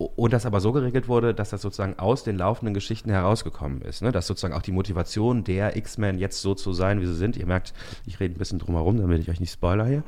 [0.00, 4.00] und das aber so geregelt wurde, dass das sozusagen aus den laufenden Geschichten herausgekommen ist.
[4.00, 4.12] Ne?
[4.12, 7.46] Dass sozusagen auch die Motivation der X-Men jetzt so zu sein, wie sie sind, ihr
[7.46, 7.74] merkt,
[8.06, 10.02] ich rede ein bisschen drum herum, damit ich euch nicht spoiler hier,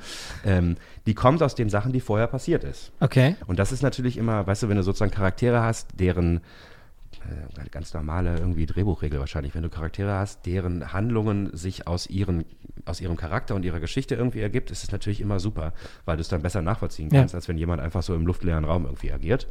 [0.46, 0.76] ähm,
[1.06, 2.90] die kommt aus den Sachen, die vorher passiert ist.
[3.00, 3.36] Okay.
[3.46, 6.40] Und das ist natürlich immer, weißt du, wenn du sozusagen Charaktere hast, deren
[7.30, 12.44] äh, ganz normale irgendwie Drehbuchregel wahrscheinlich, wenn du Charaktere hast, deren Handlungen sich aus, ihren,
[12.84, 15.72] aus ihrem Charakter und ihrer Geschichte irgendwie ergibt, ist es natürlich immer super,
[16.04, 17.20] weil du es dann besser nachvollziehen Ja.
[17.20, 19.48] kannst, als wenn jemand einfach so im luftleeren Raum irgendwie agiert.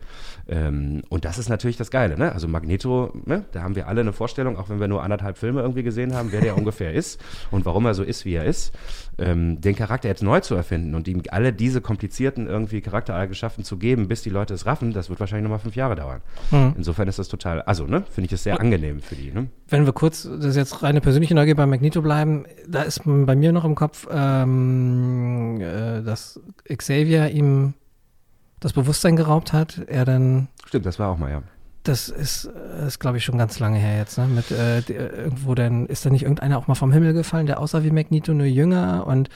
[0.48, 2.32] Ähm, und das ist natürlich das Geile, ne?
[2.32, 3.46] Also Magneto, ne?
[3.52, 6.32] da haben wir alle eine Vorstellung, auch wenn wir nur anderthalb Filme irgendwie gesehen haben,
[6.32, 8.74] wer der ungefähr ist und warum er so ist, wie er ist.
[9.18, 13.78] Ähm, den Charakter jetzt neu zu erfinden und ihm alle diese komplizierten irgendwie Charaktereigenschaften zu
[13.78, 16.22] geben, bis die Leute es raffen, das wird wahrscheinlich nochmal fünf Jahre dauern.
[16.50, 16.74] Mhm.
[16.78, 19.48] Insofern ist das total, also, ne, finde ich es sehr angenehm für die, ne?
[19.68, 23.36] Wenn wir kurz, das ist jetzt reine persönliche Neugier bei Magneto bleiben, da ist bei
[23.36, 27.74] mir noch im Kopf, ähm, äh, dass Xavier ihm
[28.60, 29.82] das Bewusstsein geraubt hat.
[29.88, 31.44] Er dann, Stimmt, das war auch mal, ja.
[31.84, 34.28] das ist, äh, ist glaube ich schon ganz lange her jetzt, ne?
[34.28, 37.84] Mit äh, irgendwo dann ist da nicht irgendeiner auch mal vom Himmel gefallen, der aussah
[37.84, 39.30] wie Magneto, nur jünger und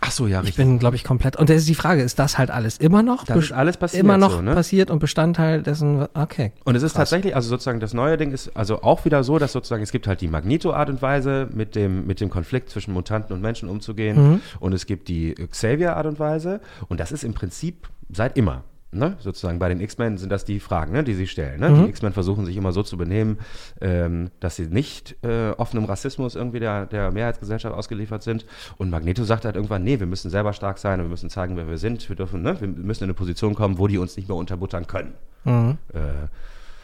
[0.00, 1.36] Ach so, ja, ich bin, glaube ich, komplett.
[1.36, 3.24] Und da ist die Frage, ist das halt alles immer noch?
[3.24, 4.54] Das ist alles passiert Immer noch so, ne?
[4.54, 6.06] passiert und Bestandteil dessen.
[6.14, 6.52] Okay.
[6.64, 9.52] Und es ist tatsächlich, also sozusagen das neue Ding ist also auch wieder so, dass
[9.52, 13.34] sozusagen es gibt halt die Magneto-Art und Weise, mit dem, mit dem Konflikt zwischen Mutanten
[13.34, 14.40] und Menschen umzugehen.
[14.60, 16.60] Und es gibt die Xavier-Art und Weise.
[16.88, 18.64] Und das ist im Prinzip seit immer.
[18.94, 19.16] Ne?
[19.20, 21.60] Sozusagen bei den X-Men sind das die Fragen, ne, die sie stellen.
[21.60, 21.68] Ne?
[21.70, 21.84] Mhm.
[21.84, 23.38] Die X-Men versuchen sich immer so zu benehmen,
[23.80, 28.46] ähm, dass sie nicht äh, offenem Rassismus irgendwie der, der Mehrheitsgesellschaft ausgeliefert sind.
[28.78, 31.56] Und Magneto sagt halt irgendwann, nee, wir müssen selber stark sein und wir müssen zeigen,
[31.56, 32.08] wer wir sind.
[32.08, 32.60] Wir, dürfen, ne?
[32.60, 35.14] wir müssen in eine Position kommen, wo die uns nicht mehr unterbuttern können.
[35.44, 35.78] Mhm.
[35.92, 35.98] Äh,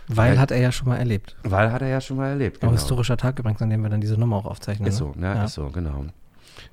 [0.08, 0.40] Weil Ja.
[0.40, 1.36] hat er ja schon mal erlebt.
[1.44, 2.56] weil hat er ja schon mal erlebt.
[2.58, 2.72] Auch genau.
[2.72, 4.88] historischer Tag übrigens, an dem wir dann diese Nummer auch aufzeichnen.
[4.88, 5.12] Ist ne?
[5.14, 5.44] so, ne?
[5.44, 6.06] Ist so, genau.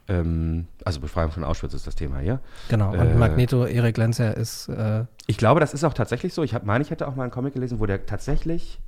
[0.10, 2.40] Ähm, also Befreiung von Auschwitz ist das Thema hier.
[2.70, 2.92] Genau.
[2.94, 6.44] Und Äh, Magneto, Erik Lenzer ist, äh, Ich glaube, das ist auch tatsächlich so.
[6.44, 8.80] Ich hab, meine, ich hätte auch mal einen Comic gelesen, wo der tatsächlich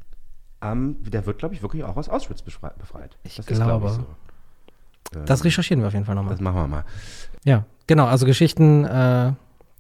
[0.61, 3.17] am, der wird, glaube ich, wirklich auch aus Auschwitz befrei- befreit.
[3.23, 3.89] Ich das ist, glaub glaube.
[3.89, 4.05] so.
[5.19, 6.31] Ähm, das recherchieren wir auf jeden Fall nochmal.
[6.33, 6.85] das machen wir mal.
[7.43, 8.05] Ja, genau.
[8.05, 9.33] Also Geschichten äh,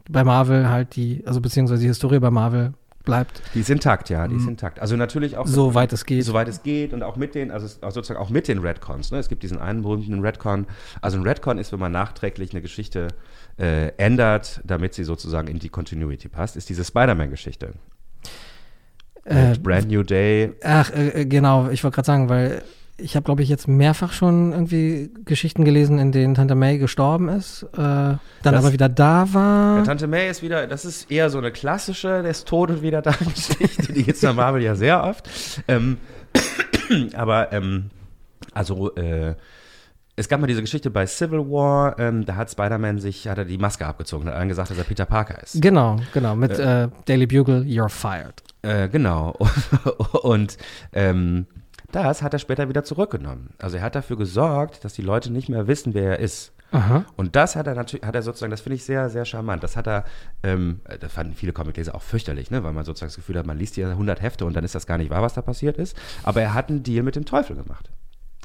[0.09, 2.73] bei Marvel halt die, also beziehungsweise die Historie bei Marvel
[3.09, 4.79] bleibt Die ist intakt, ja, die ist intakt.
[4.79, 6.23] Also natürlich auch so weit es geht.
[6.23, 9.11] soweit es geht und auch mit den, also sozusagen auch mit den Redcons.
[9.11, 9.17] Ne?
[9.17, 10.67] Es gibt diesen einen berühmten Redcon.
[11.01, 13.07] Also ein Redcon ist, wenn man nachträglich eine Geschichte
[13.57, 17.73] äh, ändert, damit sie sozusagen in die Continuity passt, ist diese Spider-Man-Geschichte.
[19.25, 20.53] äh, Brand New Day.
[20.63, 21.69] ach, äh, äh, genau.
[21.69, 22.61] Ich wollte gerade sagen, weil
[23.01, 27.29] ich habe, glaube ich, jetzt mehrfach schon irgendwie Geschichten gelesen, in denen Tante May gestorben
[27.29, 29.77] ist, äh, dann Das- aber wieder da war.
[29.77, 32.81] Ja, Tante May ist wieder, das ist eher so eine klassische, der ist tot und
[32.81, 35.29] wieder da Geschichte, die gibt's bei Marvel ja sehr oft.
[35.67, 35.97] Ähm,
[37.13, 37.89] aber, ähm,
[38.53, 39.35] also, äh,
[40.15, 43.45] es gab mal diese Geschichte bei Civil War, ähm, da hat Spider-Man sich, hat er
[43.45, 45.61] die Maske abgezogen und hat allen gesagt, dass er Peter Parker ist.
[45.61, 46.35] Genau, genau.
[46.35, 48.43] Mit äh, Daily Bugle, You're Fired.
[48.61, 49.37] Äh, genau.
[50.23, 50.57] Und
[50.91, 51.45] ähm,
[51.91, 53.51] das hat er später wieder zurückgenommen.
[53.57, 56.53] Also er hat dafür gesorgt, dass die Leute nicht mehr wissen, wer er ist.
[56.71, 57.05] Aha.
[57.15, 59.63] Und das hat er natürlich, hat er sozusagen, das finde ich sehr, sehr charmant.
[59.63, 60.05] Das hat er,
[60.43, 62.63] ähm, das fanden viele Comicleser auch fürchterlich, ne?
[62.63, 64.85] weil man sozusagen das Gefühl hat, man liest hier 100 Hefte und dann ist das
[64.85, 65.97] gar nicht wahr, was da passiert ist.
[66.23, 67.89] Aber er hat einen Deal mit dem Teufel gemacht.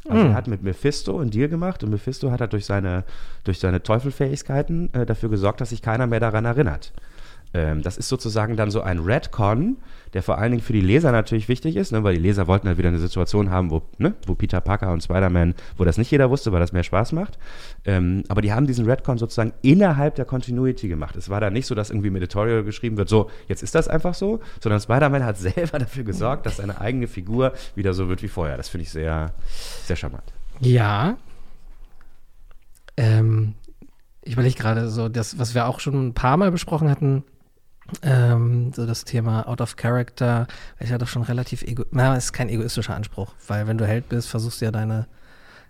[0.08, 3.04] Also er hat mit Mephisto einen Deal gemacht und Mephisto hat er durch seine,
[3.44, 6.92] durch seine Teufelfähigkeiten äh, dafür gesorgt, dass sich keiner mehr daran erinnert.
[7.54, 9.76] Ähm, das ist sozusagen dann so ein Redcon,
[10.12, 12.66] der vor allen Dingen für die Leser natürlich wichtig ist, ne, weil die Leser wollten
[12.66, 16.10] halt wieder eine Situation haben, wo, ne, wo Peter Parker und Spider-Man, wo das nicht
[16.10, 17.38] jeder wusste, weil das mehr Spaß macht.
[17.84, 21.14] Ähm, aber die haben diesen Redcon sozusagen innerhalb der Continuity gemacht.
[21.14, 23.86] Es war da nicht so, dass irgendwie im Editorial geschrieben wird, so, jetzt ist das
[23.86, 28.22] einfach so, sondern Spider-Man hat selber dafür gesorgt, dass seine eigene Figur wieder so wird
[28.22, 28.56] wie vorher.
[28.56, 29.32] Das finde ich sehr,
[29.84, 30.32] sehr charmant.
[30.60, 31.16] Ja.
[32.96, 33.54] Ähm,
[34.22, 37.24] ich überlege gerade so, das, was wir auch schon ein paar Mal besprochen hatten,
[38.02, 40.46] ähm, so das Thema Out of Character,
[40.78, 44.08] ist ja doch schon relativ ego, na, ist kein egoistischer Anspruch, weil wenn du Held
[44.08, 45.06] bist, versuchst du ja deine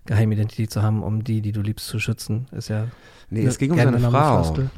[0.05, 2.47] Geheimidentität zu haben, um die, die du liebst, zu schützen.
[2.51, 2.87] Ist ja
[3.29, 4.43] Nee, es ging um seine Frau.
[4.43, 4.69] Floskel.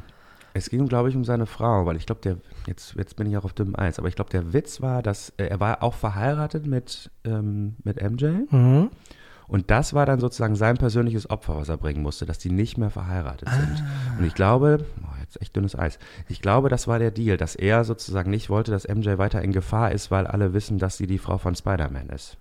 [0.54, 3.36] Es ging, glaube ich, um seine Frau, weil ich glaube, der, jetzt, jetzt bin ich
[3.36, 5.94] auch auf dünnem Eis, aber ich glaube, der Witz war, dass äh, er war auch
[5.94, 8.88] verheiratet mit, ähm, mit MJ Mhm.
[9.46, 12.78] und das war dann sozusagen sein persönliches Opfer, was er bringen musste, dass die nicht
[12.78, 13.84] mehr verheiratet sind.
[14.18, 17.54] Und ich glaube, oh, jetzt echt dünnes Eis, ich glaube, das war der Deal, dass
[17.54, 21.06] er sozusagen nicht wollte, dass MJ weiter in Gefahr ist, weil alle wissen, dass sie
[21.06, 22.36] die Frau von Spider-Man ist.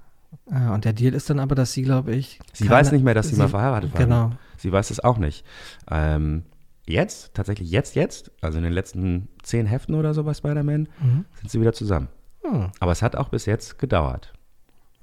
[0.51, 2.39] Ah, und der Deal ist dann aber, dass sie, glaube ich.
[2.53, 4.01] Sie keine- weiß nicht mehr, dass sie, mal verheiratet waren.
[4.03, 4.31] Genau.
[4.57, 5.45] Sie weiß es auch nicht.
[5.89, 6.43] Ähm,
[6.85, 11.25] jetzt, tatsächlich jetzt, jetzt, also in den letzten zehn Heften oder so bei Spider-Man, Mhm.
[11.35, 12.09] sind sie wieder zusammen.
[12.43, 12.71] Hm.
[12.79, 14.33] Aber es hat auch bis jetzt gedauert.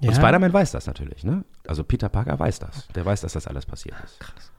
[0.00, 0.08] Ja.
[0.10, 1.44] Und Spider-Man weiß das natürlich, ne?
[1.66, 2.88] Also Peter Parker weiß das.
[2.88, 4.20] Der weiß, dass das alles passiert ist.
[4.20, 4.50] Krass.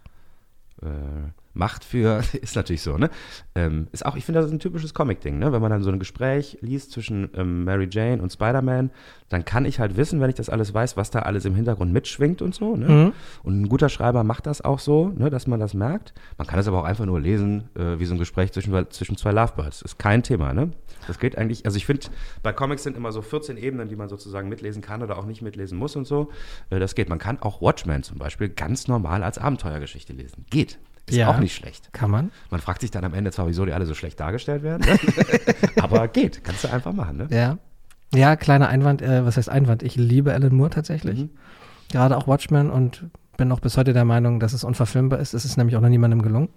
[0.82, 3.10] Äh, Macht für, ist natürlich so, ne?
[3.56, 5.54] Ähm, ist auch, ich finde, das ist ein typisches Comic-Ding, ne?
[5.54, 8.92] Wenn man dann so ein Gespräch liest zwischen ähm, Mary Jane und Spider-Man,
[9.30, 11.94] dann kann ich halt wissen, wenn ich das alles weiß, was da alles im Hintergrund
[11.94, 12.88] mitschwingt und so, ne?
[12.88, 13.14] Mhm.
[13.44, 16.14] Und ein guter Schreiber macht das auch so, ne, dass man das merkt.
[16.38, 19.16] Man kann es aber auch einfach nur lesen, äh, wie so ein Gespräch zwischen, zwischen
[19.16, 19.82] zwei Lovebirds.
[19.82, 20.72] Ist kein Thema, ne?
[21.08, 22.08] Das geht eigentlich, also ich finde,
[22.44, 25.42] bei Comics sind immer so 14 Ebenen, die man sozusagen mitlesen kann oder auch nicht
[25.42, 26.30] mitlesen muss und so.
[26.70, 27.10] Äh, das geht.
[27.10, 30.46] Man kann auch Watchmen zum Beispiel ganz normal als Abenteuergeschichte lesen.
[30.50, 30.80] Geht.
[31.08, 31.30] Ist Ja.
[31.30, 31.94] auch nicht schlecht.
[31.94, 32.32] Kann man?
[32.50, 34.98] Man fragt sich dann am Ende zwar, wieso die alle so schlecht dargestellt werden, ne?
[35.82, 36.44] aber geht.
[36.44, 37.28] Kannst du einfach machen, ne?
[37.30, 37.58] Ja.
[38.14, 39.84] Ja, kleiner Einwand, äh, was heißt Einwand?
[39.84, 41.20] Ich liebe Alan Moore tatsächlich.
[41.20, 41.30] Mhm.
[41.92, 43.06] Gerade auch Watchmen und
[43.38, 45.34] bin auch bis heute der Meinung, dass es unverfilmbar ist.
[45.34, 46.50] Es ist nämlich auch noch niemandem gelungen.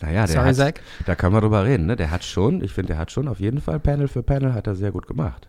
[0.00, 0.72] Naja, der Sorry, hat, Zach.
[1.06, 1.96] da können wir drüber reden, ne?
[1.96, 4.66] Der hat schon, ich finde, der hat schon auf jeden Fall Panel für Panel hat
[4.66, 5.48] er sehr gut gemacht.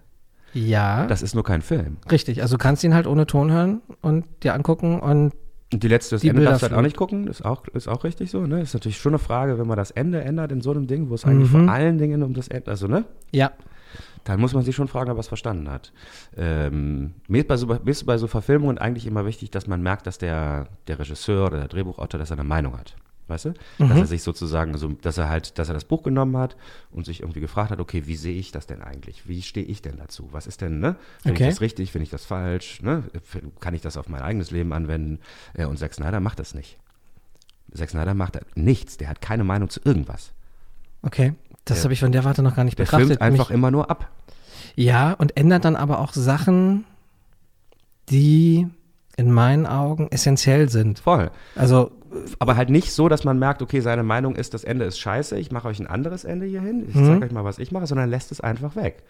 [0.54, 1.98] Ja, Das ist nur kein Film.
[2.10, 2.42] richtig.
[2.42, 5.34] Also du kannst ihn halt ohne Ton hören und dir angucken und
[5.74, 7.88] Und die letzte, das Die Ende darfst du halt auch nicht gucken, ist auch, ist
[7.90, 8.62] auch richtig so, ne?
[8.62, 11.16] Ist natürlich schon eine Frage, wenn man das Ende ändert in so einem Ding, wo
[11.16, 11.66] es eigentlich Mhm.
[11.66, 13.04] vor allen Dingen um das Ende, also, ne?
[13.32, 13.52] ja.
[14.24, 15.94] Dann muss man sich schon fragen, ob er es verstanden hat.
[16.36, 19.84] Ähm, mir, ist bei so, mir ist bei so Verfilmungen eigentlich immer wichtig, dass man
[19.84, 22.96] merkt, dass der, der Regisseur oder der Drehbuchautor, dass er eine Meinung hat.
[23.28, 23.54] Weißt du?
[23.80, 26.56] Dass er sich sozusagen, so, dass er halt, dass er das Buch genommen hat
[26.92, 29.28] und sich irgendwie gefragt hat, okay, wie sehe ich das denn eigentlich?
[29.28, 30.30] Wie stehe ich denn dazu?
[30.32, 30.96] Was ist denn, ne?
[31.24, 31.44] Finde Okay.
[31.48, 31.92] ich das richtig?
[31.92, 32.84] Finde ich das falsch?
[32.84, 33.04] Ne?
[33.60, 35.20] Kann ich das auf mein eigenes Leben anwenden?
[35.56, 36.78] Äh, Und Zack Snyder macht das nicht.
[37.74, 38.98] Zack Snyder macht nichts.
[38.98, 40.32] Der hat keine Meinung zu irgendwas.
[41.02, 41.34] Okay.
[41.66, 43.08] Das Der- habe ich von der Warte noch gar nicht Der betrachtet.
[43.08, 44.12] filmt einfach Mich- immer nur ab.
[44.76, 46.86] Ja, und ändert dann aber auch Sachen,
[48.10, 48.68] die
[49.18, 51.00] in meinen Augen essentiell sind.
[51.00, 51.32] Voll.
[51.56, 51.92] Also,
[52.40, 55.38] Aber halt nicht so, dass man merkt, okay, seine Meinung ist, das Ende ist scheiße,
[55.38, 57.06] ich mache euch ein anderes Ende hier hin, ich Mhm.
[57.08, 59.04] zeige euch mal, was ich mache, sondern lässt es einfach weg.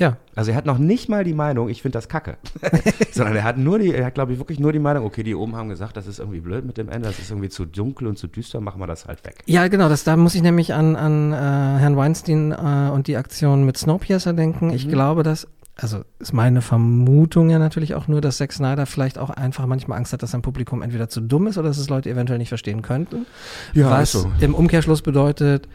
[0.00, 2.36] ja, Also er hat noch nicht mal die Meinung, ich finde das kacke.
[3.12, 5.34] Sondern er hat nur die, er hat, glaube ich, wirklich nur die Meinung, okay, die
[5.34, 8.06] oben haben gesagt, das ist irgendwie blöd mit dem Ende, das ist irgendwie zu dunkel
[8.06, 9.42] und zu düster, machen wir das halt weg.
[9.46, 13.16] Ja, genau, das, da muss ich nämlich an, an äh, Herrn Weinstein äh, und die
[13.16, 14.70] Aktion mit Snowpiercer denken.
[14.70, 15.48] Ich glaube, dass,
[15.80, 19.96] also ist meine Vermutung ja natürlich auch nur, dass Zack Snyder vielleicht auch einfach manchmal
[19.98, 22.48] Angst hat, dass sein Publikum entweder zu dumm ist oder dass es Leute eventuell nicht
[22.48, 23.26] verstehen könnten.
[23.74, 24.30] Ja, was so.
[24.40, 25.68] im Umkehrschluss bedeutet,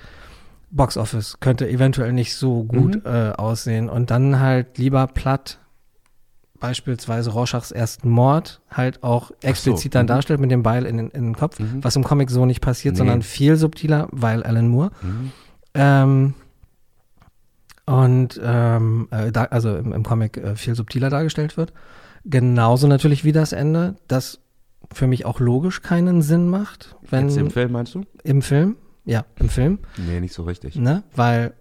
[0.72, 3.02] Box Office könnte eventuell nicht so gut Mhm.
[3.06, 5.60] äh, aussehen und dann halt lieber platt
[6.60, 10.08] beispielsweise Rorschachs ersten Mord halt auch explizit dann mhm.
[10.08, 11.84] darstellt mit dem Beil in, den- in den Kopf, Mhm.
[11.84, 13.00] was im Comic so nicht passiert, Nee.
[13.00, 14.92] sondern viel subtiler, weil Alan Moore.
[15.02, 15.32] Mhm.
[15.74, 16.34] Ähm,
[17.86, 21.74] und ähm, äh, da, also im, im Comic äh, viel subtiler dargestellt wird.
[22.26, 24.40] Genauso natürlich wie das Ende, das
[24.94, 28.04] für mich auch logisch keinen Sinn macht, wenn Jetzt im Film meinst du?
[28.24, 30.76] im Film, ja, im Film, Nee, nicht so richtig.
[30.76, 31.54] ne, weil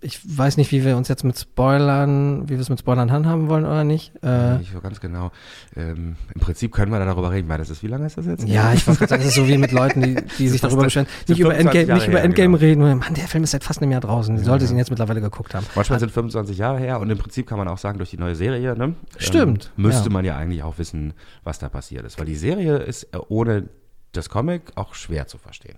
[0.00, 3.48] ich weiß nicht, wie wir uns jetzt mit Spoilern, wie wir es mit Spoilern handhaben
[3.48, 4.12] wollen oder nicht.
[4.22, 5.32] Äh, Nicht so ganz genau.
[5.74, 8.26] Ähm, Im Prinzip können wir da darüber reden, weil das ist, wie lange ist das
[8.26, 8.46] jetzt?
[8.46, 10.84] ja, ich wollte gerade sagen, es ist so wie mit Leuten, die, die sich darüber
[10.84, 12.84] beschweren, nicht über 25 Endgame, nicht über her, Endgame genau.
[12.86, 12.98] reden.
[12.98, 14.36] Mann, der Film ist seit fast einem Jahr draußen.
[14.36, 15.66] Du solltest ihn jetzt mittlerweile geguckt haben.
[15.74, 18.36] Manchmal sind 25 Jahre her und im Prinzip kann man auch sagen, durch die neue
[18.36, 18.94] Serie, ne?
[19.18, 20.12] Stimmt, Ähm, müsste ja.
[20.12, 22.18] man ja eigentlich auch wissen, was da passiert ist.
[22.18, 23.68] Weil die Serie ist äh, ohne
[24.12, 25.76] das Comic auch schwer zu verstehen.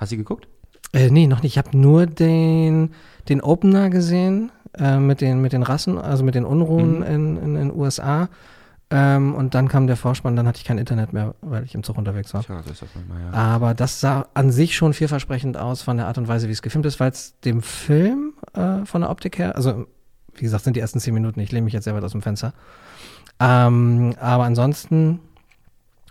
[0.00, 0.48] Hast du sie geguckt?
[0.92, 1.52] Äh, nee, noch nicht.
[1.52, 2.90] Ich habe nur den,
[3.28, 7.02] den Opener gesehen äh, mit, den, mit den Rassen, also mit den Unruhen Mhm.
[7.04, 8.28] in, in den USA.
[8.90, 11.82] Ähm, und dann kam der Vorspann, dann hatte ich kein Internet mehr, weil ich im
[11.82, 12.42] Zug unterwegs war.
[12.42, 13.32] Tja, das manchmal, ja.
[13.32, 16.62] Aber das sah an sich schon vielversprechend aus von der Art und Weise, wie es
[16.62, 19.84] gefilmt ist, weil es dem Film äh, von der Optik her, also
[20.34, 22.22] wie gesagt, sind die ersten zehn Minuten, ich lehne mich jetzt sehr weit aus dem
[22.22, 22.54] Fenster.
[23.40, 25.20] Ähm, aber ansonsten,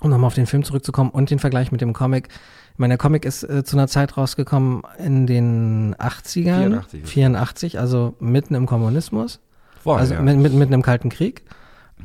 [0.02, 2.30] um nochmal auf den Film zurückzukommen und den Vergleich mit dem Comic.
[2.74, 6.84] Ich meine, der Comic ist äh, zu einer Zeit rausgekommen in den 80ern.
[6.84, 9.40] 84 ist 84, also mitten im Kommunismus.
[9.82, 10.22] Voll, also ja.
[10.22, 11.44] mit, mit, mitten im Kalten Krieg.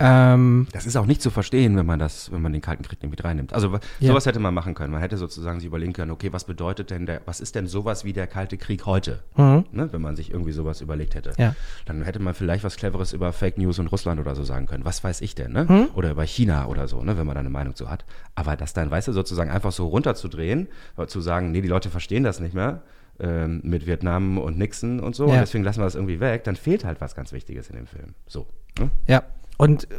[0.01, 3.03] Ähm, Das ist auch nicht zu verstehen, wenn man das, wenn man den Kalten Krieg
[3.03, 3.53] nicht mit reinnimmt.
[3.53, 4.09] Also Ja.
[4.09, 4.91] sowas hätte man machen können.
[4.93, 8.05] Man hätte sozusagen sich überlegen können, okay, was bedeutet denn der, was ist denn sowas
[8.05, 9.21] wie der Kalte Krieg heute?
[9.37, 9.65] mhm.
[9.73, 11.33] Ne, wenn man sich irgendwie sowas überlegt hätte.
[11.39, 11.55] Ja.
[11.85, 14.85] Dann hätte man vielleicht was Cleveres über Fake News und Russland oder so sagen können.
[14.85, 15.69] Was weiß ich denn, ne?
[15.69, 15.89] Hm?
[15.95, 18.05] Oder über China oder so, ne, wenn man da eine Meinung zu hat.
[18.35, 21.91] Aber das dann, weißt du, sozusagen einfach so runterzudrehen, äh, zu sagen, nee, die Leute
[21.91, 22.83] verstehen das nicht mehr
[23.21, 25.35] ähm, mit Vietnam und Nixon und so, Ja.
[25.35, 27.87] und deswegen lassen wir das irgendwie weg, dann fehlt halt was ganz Wichtiges in dem
[27.87, 28.15] Film.
[28.27, 28.47] So.
[28.79, 28.91] Ne?
[29.07, 29.23] Ja,
[29.63, 29.95] und äh,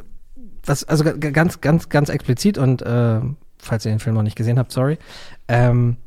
[0.65, 3.19] was, also ga- ganz, ganz, ganz explizit und äh,
[3.58, 4.97] falls ihr den Film noch nicht gesehen habt, sorry,
[5.47, 5.97] ähm,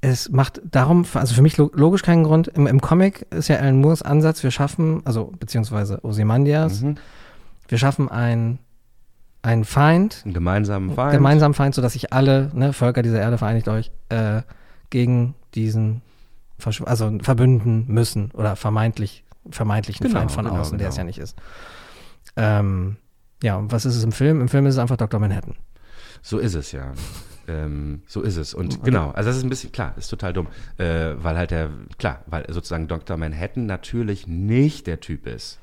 [0.00, 2.48] es macht darum, also für mich lo- logisch keinen Grund.
[2.48, 6.96] Im, Im Comic ist ja Alan Moores Ansatz, wir schaffen, also beziehungsweise Ozymandias, Mhm.
[7.68, 8.58] wir schaffen ein,
[9.42, 11.12] einen Feind, Einen gemeinsamen Feind.
[11.12, 14.42] gemeinsamen Feind, sodass sich alle ne, Völker dieser Erde vereinigt euch äh,
[14.90, 16.02] gegen diesen
[16.58, 21.02] Verschw also verbünden müssen oder vermeintlich vermeintlichen Genau, Feind von genau, außen, der es genau.
[21.04, 21.36] ja nicht ist.
[22.36, 22.96] Ähm,
[23.42, 24.40] ja, und was ist es im Film?
[24.40, 25.20] Im Film ist es einfach Dr.
[25.20, 25.54] Manhattan.
[26.22, 26.92] So ist es ja.
[27.46, 28.52] ähm, so ist es.
[28.54, 31.70] Und genau, also das ist ein bisschen, klar, ist total dumm, äh, weil halt der,
[31.98, 33.16] klar, weil sozusagen Dr.
[33.16, 35.58] Manhattan natürlich nicht der Typ ist,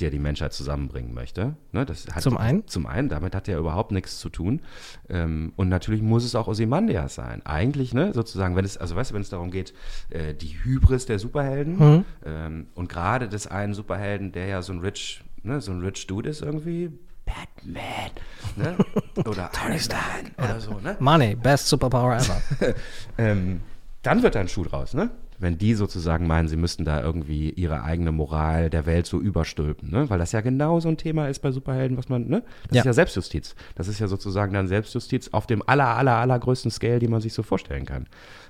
[0.00, 1.54] der die Menschheit zusammenbringen möchte.
[1.70, 2.66] Ne, das hat, Zum einen?
[2.66, 4.60] Zum einen, damit hat er überhaupt nichts zu tun.
[5.08, 7.40] Ähm, und natürlich muss es auch Ozymandias sein.
[7.46, 9.72] Eigentlich, ne, sozusagen, wenn es, also weißt du, wenn es darum geht,
[10.10, 12.04] äh, die Hybris der Superhelden Mhm.
[12.26, 16.06] ähm, und gerade des einen Superhelden, der ja so ein rich, ne, so ein rich
[16.06, 16.90] Dude ist irgendwie,
[17.24, 18.10] Batman,
[18.56, 18.76] ne?
[19.28, 20.96] Oder Tony Stark oder so, ne?
[20.98, 22.40] Money, best superpower ever.
[23.18, 23.60] ähm,
[24.02, 25.10] dann wird da ein Schuh draus, ne?
[25.38, 29.90] Wenn die sozusagen meinen, sie müssten da irgendwie ihre eigene Moral der Welt so überstülpen,
[29.90, 30.10] ne?
[30.10, 32.42] Weil das ja genau so ein Thema ist bei Superhelden, was man, ne?
[32.68, 32.80] Das Ja.
[32.82, 33.54] ist ja Selbstjustiz.
[33.76, 37.32] Das ist ja sozusagen dann Selbstjustiz auf dem aller, aller, allergrößten Scale, die man sich
[37.34, 38.06] so vorstellen kann.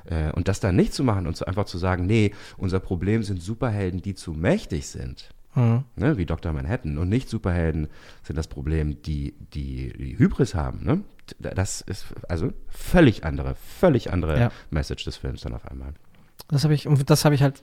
[0.06, 3.22] Äh, und das dann nicht zu machen und zu, einfach zu sagen, nee, unser Problem
[3.22, 5.30] sind Superhelden, die zu mächtig sind.
[5.54, 5.84] Mhm.
[5.96, 6.52] Ne, wie Dr.
[6.52, 6.98] Manhattan.
[6.98, 7.88] Und nicht Superhelden
[8.22, 10.84] sind das Problem, die die, die Hybris haben.
[10.84, 11.00] Ne?
[11.38, 14.50] Das ist also völlig andere, völlig andere Ja.
[14.70, 15.92] Message des Films dann auf einmal.
[16.48, 17.62] Das habe ich, das habe ich halt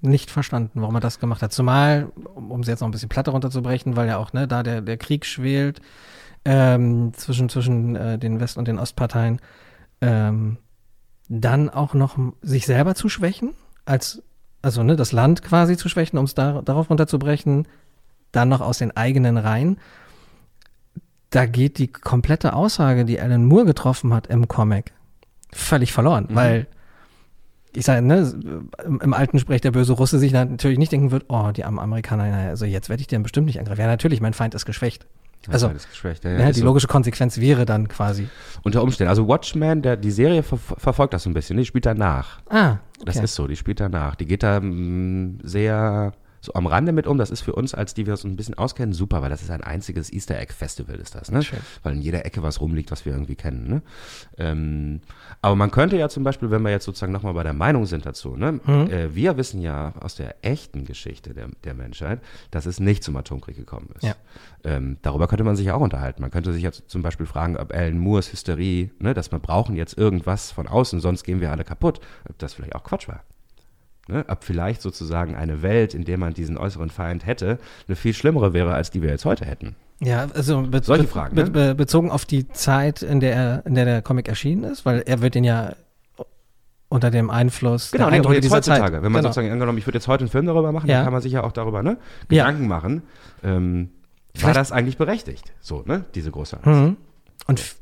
[0.00, 1.52] nicht verstanden, warum er das gemacht hat.
[1.52, 4.80] Zumal, um es jetzt noch ein bisschen platter runterzubrechen, weil ja auch ne, da der,
[4.80, 5.80] der Krieg schwelt
[6.44, 9.40] ähm, zwischen, zwischen äh, den West- und den Ostparteien,
[10.00, 10.58] ähm,
[11.28, 14.22] dann auch noch sich selber zu schwächen, als,
[14.62, 17.66] also ne, das Land quasi zu schwächen, um es da, darauf runterzubrechen,
[18.32, 19.78] dann noch aus den eigenen Reihen.
[21.30, 24.92] Da geht die komplette Aussage, die Alan Moore getroffen hat im Comic,
[25.52, 26.34] völlig verloren, Mhm.
[26.34, 26.66] weil
[27.74, 28.32] ich sage, ne,
[28.84, 31.78] im, im alten Sprech der böse Russe sich natürlich nicht denken wird, oh, die armen
[31.78, 33.82] Amerikaner, also jetzt werde ich den bestimmt nicht angreifen.
[33.82, 35.06] Ja, natürlich, mein Feind ist geschwächt.
[35.46, 38.28] Also, ja, ja, ja, die ist logische Konsequenz wäre dann quasi.
[38.52, 38.60] so.
[38.64, 39.08] Unter Umständen.
[39.08, 41.56] Also Watchmen, der, die Serie ver verfolgt das so ein bisschen.
[41.56, 42.40] Die spielt danach.
[42.48, 43.04] Ah, okay.
[43.06, 44.16] Das ist so, die spielt danach.
[44.16, 47.18] Die geht da mm, sehr so am Rande mit um.
[47.18, 49.50] Das ist für uns, als die wir uns ein bisschen auskennen, super, weil das ist
[49.50, 51.42] ein einziges Easter Egg Festival, ist das, ne?
[51.42, 51.60] Schön.
[51.82, 53.82] Weil in jeder Ecke was rumliegt, was wir irgendwie kennen, ne?
[54.36, 55.00] Ähm,
[55.42, 58.06] aber man könnte ja zum Beispiel, wenn wir jetzt sozusagen nochmal bei der Meinung sind
[58.06, 58.60] dazu, ne?
[58.64, 58.90] Mhm.
[58.90, 62.20] Äh, wir wissen ja aus der echten Geschichte der, der Menschheit,
[62.50, 64.04] dass es nicht zum Atomkrieg gekommen ist.
[64.04, 64.14] Ja.
[64.64, 66.22] Ähm, darüber könnte man sich ja auch unterhalten.
[66.22, 69.76] Man könnte sich jetzt zum Beispiel fragen, ob Alan Moores Hysterie, ne, dass wir brauchen
[69.76, 73.22] jetzt irgendwas von außen, sonst gehen wir alle kaputt, ob das vielleicht auch Quatsch war.
[74.08, 74.24] Ne?
[74.28, 78.52] Ob vielleicht sozusagen eine Welt, in der man diesen äußeren Feind hätte, eine viel schlimmere
[78.54, 79.76] wäre, als die wir jetzt heute hätten.
[80.00, 81.50] Ja, also be Solche Fragen, be ne?
[81.50, 85.02] be bezogen auf die Zeit, in der, er, in der der Comic erschienen ist, weil
[85.06, 85.74] er wird den ja
[86.88, 88.82] unter dem Einfluss Genau, der nee, Eindrücke jetzt dieser heutzutage.
[88.84, 88.92] Zeit.
[89.02, 89.28] Wenn man genau.
[89.28, 90.96] sozusagen angenommen, ich würde jetzt heute einen Film darüber machen, Ja.
[90.96, 91.98] dann kann man sich ja auch darüber ne,
[92.30, 92.46] Ja.
[92.46, 93.02] Gedanken machen.
[93.44, 93.90] Ähm,
[94.40, 95.52] war das eigentlich berechtigt?
[95.60, 96.04] So, ne?
[96.14, 96.66] Diese große Angst.
[96.80, 96.96] Mhm.
[97.46, 97.76] Und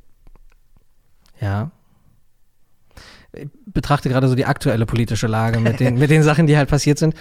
[1.41, 1.71] ja.
[3.37, 6.69] Ich betrachte gerade so die aktuelle politische Lage mit den, mit den Sachen, die halt
[6.69, 7.15] passiert sind.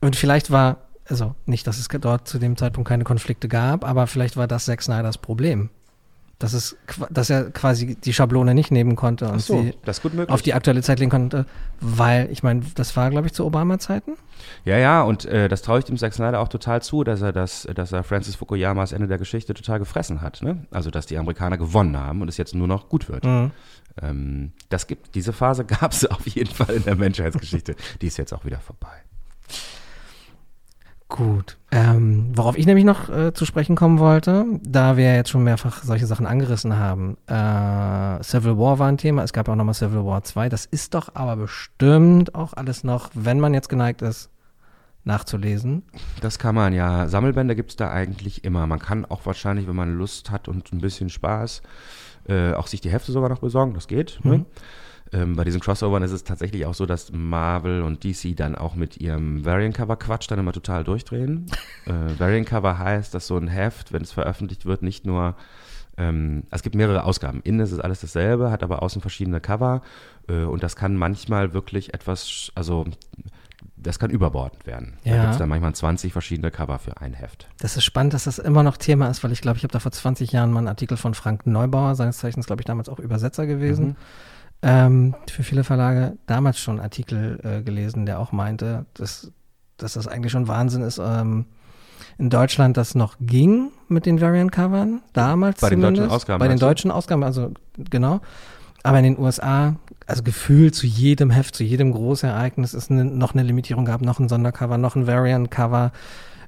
[0.00, 4.06] Und vielleicht war, also nicht, dass es dort zu dem Zeitpunkt keine Konflikte gab, aber
[4.06, 5.70] vielleicht war das Zack Snyders Problem.
[6.42, 6.76] Dass, es,
[7.08, 9.74] dass er quasi die Schablone nicht nehmen konnte und so, sie
[10.26, 11.46] auf die aktuelle Zeit legen konnte,
[11.80, 14.14] weil, ich meine, das war, glaube ich, zu Obama-Zeiten.
[14.64, 17.32] Ja, ja, und äh, das traue ich dem Zack Snyder auch total zu, dass er
[17.32, 20.42] das, dass er Francis Fukuyamas Ende der Geschichte total gefressen hat.
[20.42, 20.66] Ne?
[20.72, 23.24] Also, dass die Amerikaner gewonnen haben und es jetzt nur noch gut wird.
[24.02, 27.76] Ähm, das gibt, diese Phase gab es auf jeden Fall in der Menschheitsgeschichte.
[28.00, 29.02] Die ist jetzt auch wieder vorbei.
[31.12, 31.58] Gut.
[31.70, 35.82] Ähm, worauf ich nämlich noch äh, zu sprechen kommen wollte, da wir jetzt schon mehrfach
[35.82, 37.18] solche Sachen angerissen haben.
[37.26, 40.48] Äh, Civil War war ein Thema, es gab auch nochmal Civil War 2.
[40.48, 44.30] Das ist doch aber bestimmt auch alles noch, wenn man jetzt geneigt ist,
[45.04, 45.82] nachzulesen.
[46.22, 47.06] Das kann man ja.
[47.08, 48.66] Sammelbände gibt es da eigentlich immer.
[48.66, 51.60] Man kann auch wahrscheinlich, wenn man Lust hat und ein bisschen Spaß,
[52.26, 53.74] äh, auch sich die Hefte sogar noch besorgen.
[53.74, 54.18] Das geht.
[54.22, 54.46] Ne?
[55.12, 58.74] Ähm, bei diesen Crossovern ist es tatsächlich auch so, dass Marvel und DC dann auch
[58.74, 61.46] mit ihrem Variant-Cover-Quatsch dann immer total durchdrehen.
[61.86, 65.36] äh, Variant-Cover heißt, dass so ein Heft, wenn es veröffentlicht wird, nicht nur
[65.98, 67.42] ähm, es gibt mehrere Ausgaben.
[67.44, 69.82] Innen ist es alles dasselbe, hat aber außen verschiedene Cover
[70.28, 72.86] äh, und das kann manchmal wirklich etwas, also
[73.76, 74.94] das kann überbordend werden.
[75.04, 75.20] Da Ja.
[75.22, 77.48] gibt es dann manchmal 20 verschiedene Cover für ein Heft.
[77.58, 79.80] Das ist spannend, dass das immer noch Thema ist, weil ich glaube, ich habe da
[79.80, 82.98] vor 20 Jahren mal einen Artikel von Frank Neubauer, seines Zeichens, glaube ich, damals auch
[82.98, 83.96] Übersetzer gewesen,
[84.62, 89.32] ähm, für viele Verlage, damals schon Artikel äh, gelesen, der auch meinte, dass,
[89.76, 91.46] dass das eigentlich schon Wahnsinn ist, ähm,
[92.18, 96.14] in Deutschland das noch ging mit den Variant-Covern, damals Bei den deutschen zumindest.
[96.14, 96.66] Ausgaben, Bei den du?
[96.66, 97.50] deutschen Ausgaben, also
[97.90, 98.20] genau.
[98.84, 103.34] Aber in den USA, also gefühlt zu jedem Heft, zu jedem Großereignis ist ne, noch
[103.34, 105.92] eine Limitierung gab, noch ein Sondercover, noch ein Variant-Cover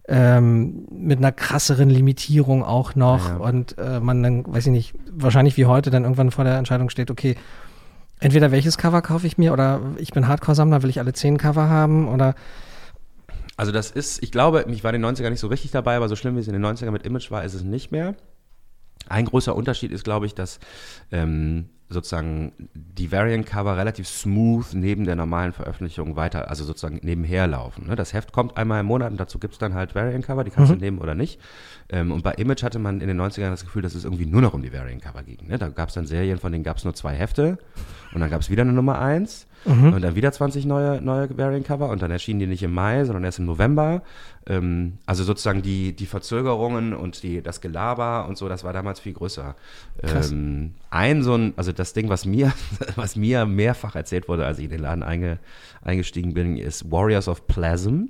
[0.06, 3.36] ähm, mit einer krasseren Limitierung auch noch Ja, ja.
[3.38, 6.90] und äh, man dann, weiß ich nicht, wahrscheinlich wie heute dann irgendwann vor der Entscheidung
[6.90, 7.36] steht, okay,
[8.20, 11.68] entweder welches Cover kaufe ich mir oder ich bin Hardcore-Sammler, will ich alle zehn Cover
[11.68, 12.34] haben oder
[13.56, 16.08] Also das ist, ich glaube, ich war in den 90er nicht so richtig dabei, aber
[16.08, 18.14] so schlimm wie es in den 90er mit Image war, ist es nicht mehr.
[19.08, 20.60] Ein großer Unterschied ist, glaube ich, dass
[21.12, 27.86] ähm, sozusagen die Variant-Cover relativ smooth neben der normalen Veröffentlichung weiter, also sozusagen nebenher laufen.
[27.86, 27.96] Ne?
[27.96, 30.72] Das Heft kommt einmal im Monat und dazu gibt es dann halt Variant-Cover, die kannst
[30.72, 31.40] du nehmen oder nicht.
[31.90, 34.40] Ähm, und bei Image hatte man in den 90ern das Gefühl, dass es irgendwie nur
[34.40, 35.46] noch um die Variant-Cover ging.
[35.46, 35.58] Ne?
[35.58, 37.58] Da gab es dann Serien, von denen gab es nur zwei Hefte
[38.14, 41.88] und dann gab es wieder eine Nummer eins und dann wieder 20 neue, neue Variant-Cover
[41.88, 44.02] und dann erschienen die nicht im Mai, sondern erst im November.
[44.46, 49.00] Ähm, also sozusagen die, die Verzögerungen und die, das Gelaber und so, das war damals
[49.00, 49.54] viel größer.
[50.02, 52.52] Ähm, ein so ein, also das Ding, was mir,
[52.96, 55.38] was mir mehrfach erzählt wurde, als ich in den Laden einge,
[55.82, 58.08] eingestiegen bin, ist Warriors of Plasm.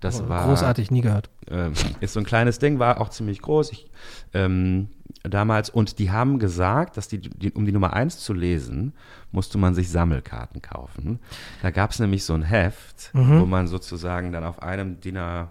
[0.00, 1.30] Das war großartig, nie gehört.
[1.48, 3.70] ähm, ist so ein kleines Ding, war auch ziemlich groß.
[3.70, 3.88] Ich,
[4.34, 4.88] ähm,
[5.22, 8.92] damals, und die haben gesagt, dass die, die, um die Nummer 1 zu lesen,
[9.30, 11.20] musste man sich Sammelkarten kaufen.
[11.62, 15.50] Da gab es nämlich so ein Heft, wo man sozusagen dann auf einem DIN A,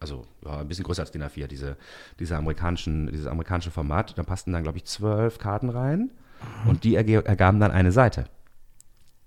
[0.00, 1.76] also ja, ein bisschen größer als DIN A4, diese,
[2.18, 6.10] diese amerikanischen, dieses amerikanische Format, da passten dann, glaube ich, zwölf Karten rein
[6.66, 8.26] und die ergaben dann eine Seite.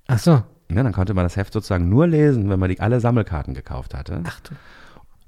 [0.07, 0.43] Ach so.
[0.69, 3.93] Ja, dann konnte man das Heft sozusagen nur lesen, wenn man die, alle Sammelkarten gekauft
[3.93, 4.21] hatte.
[4.25, 4.55] Ach du.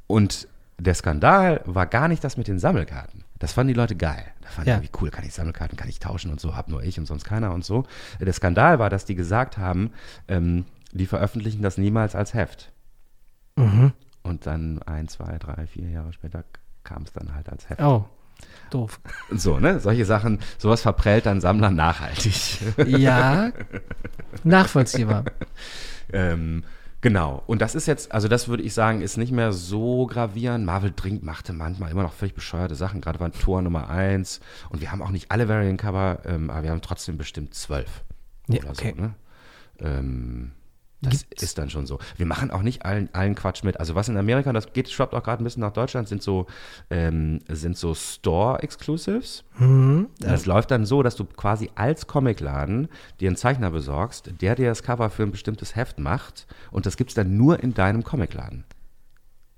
[0.07, 0.47] Und
[0.79, 3.22] der Skandal war gar nicht das mit den Sammelkarten.
[3.43, 4.23] Das fanden die Leute geil.
[4.41, 4.75] Da fanden Ja.
[4.77, 7.05] die irgendwie cool, kann ich Sammelkarten, kann ich tauschen und so, hab nur ich und
[7.05, 7.85] sonst keiner und so.
[8.19, 9.91] Der Skandal war, dass die gesagt haben,
[10.27, 12.71] ähm, die veröffentlichen das niemals als Heft.
[13.55, 13.91] Mhm.
[14.21, 16.45] Und dann ein, zwei, drei, vier Jahre später
[16.83, 17.81] kam es dann halt als Heft.
[17.81, 18.05] Oh,
[18.71, 18.99] Doof.
[19.31, 19.79] So, ne?
[19.79, 22.59] Solche Sachen, sowas verprellt dann Sammler nachhaltig.
[22.87, 23.51] Ja,
[24.43, 25.25] nachvollziehbar.
[26.11, 26.63] ähm,
[27.03, 27.43] genau.
[27.45, 30.65] Und das ist jetzt, also das würde ich sagen, ist nicht mehr so gravierend.
[30.65, 34.39] Marvel Drink machte manchmal immer noch völlig bescheuerte Sachen, gerade war Tor Nummer 1.
[34.69, 38.03] Und wir haben auch nicht alle Variant-Cover, ähm, aber wir haben trotzdem bestimmt zwölf.
[38.47, 38.93] Ja, oder okay.
[38.95, 39.13] so, ne?
[39.79, 40.51] ähm,
[41.11, 41.99] das Gibt's- ist dann schon so.
[42.17, 43.79] Wir machen auch nicht allen, allen Quatsch mit.
[43.79, 46.47] Also was in Amerika, das geht, schwappt auch gerade ein bisschen nach Deutschland, sind so,
[46.89, 49.43] ähm, sind so Store-Exclusives.
[49.59, 50.07] Mhm.
[50.19, 52.87] Das läuft dann so, dass du quasi als Comicladen
[53.19, 56.97] dir einen Zeichner besorgst, der dir das Cover für ein bestimmtes Heft macht und das
[56.97, 58.63] gibt's dann nur in deinem Comicladen.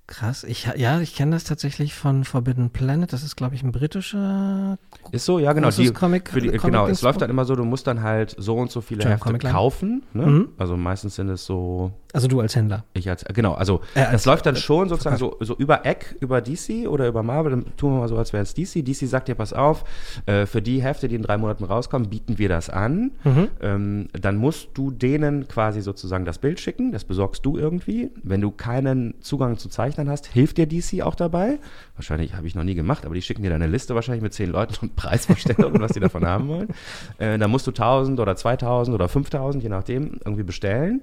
[0.08, 0.43] Krass.
[0.43, 3.12] Ich, ja, ich kenne das tatsächlich von Forbidden Planet.
[3.12, 4.78] Das ist, glaube ich, ein britischer.
[5.12, 5.72] Ist so, ja genau.
[5.72, 8.56] Die, Comic- die, Comic- genau, es läuft dann immer so, du musst dann halt so
[8.56, 10.03] und so viele Entschuldigung, Hefte kaufen.
[10.14, 10.26] Ne?
[10.28, 10.49] Mhm.
[10.60, 12.84] Also meistens sind es so Also du als Händler.
[12.93, 16.16] Ich als, genau, also Äh, als- das läuft dann schon sozusagen so, so über Eck,
[16.20, 18.84] über DC oder über Marvel, dann tun wir mal so, als wäre es DC.
[18.86, 19.84] DC sagt dir, pass auf,
[20.28, 23.12] äh, für die Hefte, die in drei Monaten rauskommen, bieten wir das an.
[23.24, 23.47] Mhm.
[23.60, 28.12] Ähm, dann musst du denen quasi sozusagen das Bild schicken, das besorgst du irgendwie.
[28.24, 31.59] Wenn du keinen Zugang zu Zeichnern hast, hilft dir DC auch dabei.
[31.95, 34.33] Wahrscheinlich habe ich noch nie gemacht, aber die schicken dir dann eine Liste wahrscheinlich mit
[34.33, 36.69] zehn Leuten und Preisvorstellungen, was die davon haben wollen.
[37.17, 41.01] Äh, dann musst du 1000 oder 2000 oder 5000, je nachdem, irgendwie bestellen.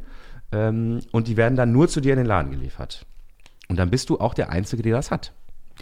[0.53, 3.07] Ähm, und die werden dann nur zu dir in den Laden geliefert.
[3.68, 5.32] Und dann bist du auch der Einzige, der das hat,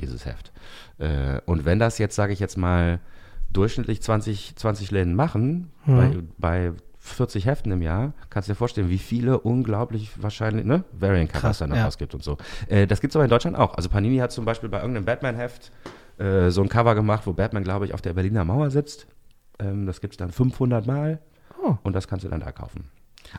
[0.00, 0.52] dieses Heft.
[0.98, 3.00] Äh, und wenn das jetzt, sage ich jetzt mal,
[3.52, 8.90] durchschnittlich 20, 20 Läden machen, bei, bei 40 Heften im Jahr, kannst du dir vorstellen,
[8.90, 11.84] wie viele unglaublich wahrscheinlich, ne, Variant Covers dann noch ja.
[11.86, 12.36] rausgibt und so.
[12.68, 13.74] Äh, das gibt es aber in Deutschland auch.
[13.74, 15.72] Also Panini hat zum Beispiel bei irgendeinem Batman-Heft
[16.18, 19.06] äh, so ein Cover gemacht, wo Batman, glaube ich, auf der Berliner Mauer sitzt.
[19.58, 21.20] Ähm, das gibt es dann 500 Mal
[21.62, 21.76] Oh.
[21.82, 22.88] und das kannst du dann da kaufen.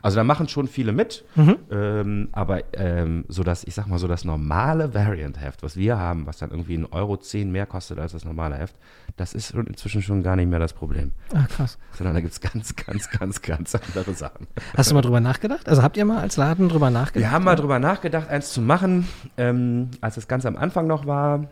[0.00, 1.56] Also da machen schon viele mit, Mhm.
[1.70, 6.26] ähm, aber ähm, so das, ich sag mal so das normale Variant-Heft, was wir haben,
[6.26, 8.74] was dann irgendwie ein Euro 10 mehr kostet als das normale Heft,
[9.16, 11.12] das ist inzwischen schon gar nicht mehr das Problem.
[11.34, 11.78] Ah, krass.
[11.92, 14.46] Sondern da gibt es ganz, ganz, ganz, ganz andere Sachen.
[14.76, 15.68] Hast du mal drüber nachgedacht?
[15.68, 17.28] Also habt ihr mal als Laden drüber nachgedacht?
[17.28, 21.06] Wir haben mal drüber nachgedacht, eins zu machen, ähm, als es ganz am Anfang noch
[21.06, 21.48] war,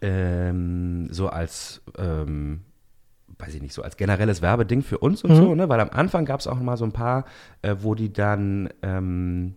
[0.00, 2.60] ähm, so als, ähm,
[3.42, 5.36] weiß ich nicht, so als generelles Werbeding für uns und Mhm.
[5.36, 5.68] so, ne?
[5.68, 7.24] weil am Anfang gab es auch mal so ein paar,
[7.62, 9.56] äh, wo die dann ähm,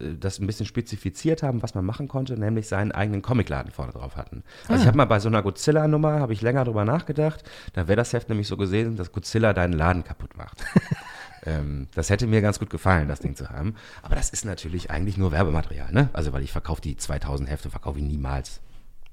[0.00, 3.92] äh, das ein bisschen spezifiziert haben, was man machen konnte, nämlich seinen eigenen Comicladen vorne
[3.92, 4.42] drauf hatten.
[4.62, 4.76] Also Ah.
[4.82, 7.42] ich habe mal bei so einer Godzilla-Nummer, habe ich länger drüber nachgedacht,
[7.74, 10.64] da wäre das Heft nämlich so gesehen, dass Godzilla deinen Laden kaputt macht.
[11.46, 13.76] Ähm, das hätte mir ganz gut gefallen, das Ding zu haben.
[14.02, 16.10] Aber das ist natürlich eigentlich nur Werbematerial, ne?
[16.12, 18.60] Also, weil ich verkaufe die 2000 Hefte, verkaufe ich niemals.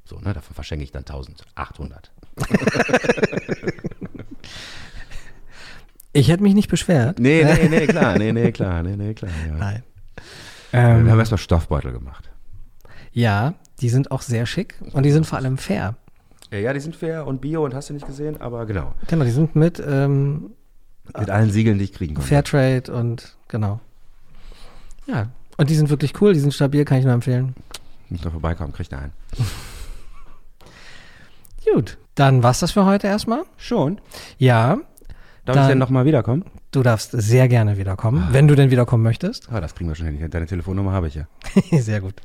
[0.06, 0.34] So, ne?
[0.34, 2.12] Davon verschenke ich dann 1800.
[6.16, 7.20] Ich hätte mich nicht beschwert.
[7.20, 9.32] Nee, nee, nee, klar, nee, nee, klar, nee, nee, klar.
[9.48, 9.54] Ja.
[9.56, 9.84] Nein.
[10.72, 12.30] Wir Ähm, haben erstmal Stoffbeutel gemacht.
[13.12, 15.96] ja, die sind auch sehr schick und die sind vor allem fair.
[16.52, 18.94] Ja, ja, die sind fair und bio und hast du nicht gesehen, aber genau.
[19.08, 20.52] Genau, die sind mit ähm,
[21.18, 22.28] Mit allen Siegeln, die ich kriegen konnte.
[22.30, 23.80] Fairtrade und genau.
[25.08, 27.54] Ja, und die sind wirklich cool, die sind stabil, kann ich nur empfehlen.
[28.10, 29.12] Muss da vorbeikommen, kriegt er einen.
[31.74, 33.44] Gut, dann war's das für heute erstmal.
[33.58, 34.00] Schon.
[34.38, 34.78] Ja,
[35.46, 36.44] Darf Dann- ich denn nochmal wiederkommen?
[36.72, 39.48] du darfst sehr gerne wiederkommen, wenn du denn wiederkommen möchtest.
[39.52, 40.30] Ah, das kriegen wir schon hin.
[40.30, 41.28] Deine Telefonnummer habe ich ja.
[41.80, 42.16] Sehr gut.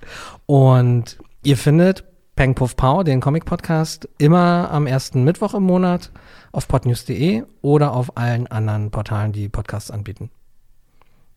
[0.46, 2.02] Und ihr findet
[2.34, 6.10] Peng Puff Pow, den Comic-Podcast, immer am ersten Mittwoch im Monat
[6.50, 10.30] auf podnews.de oder auf allen anderen Portalen, die Podcasts anbieten.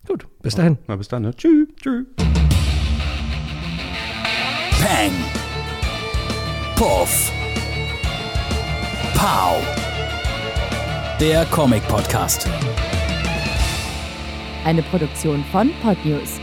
[0.08, 0.78] Gut, bis dahin.
[0.88, 1.36] Na, bis dann, ne?
[1.36, 1.68] Tschüss.
[1.82, 2.06] Tschüss.
[4.82, 5.12] Peng.
[6.76, 7.32] Puff.
[9.16, 9.93] Pow.
[11.24, 12.50] Der Comic Podcast.
[14.66, 16.43] Eine Produktion von Podnews.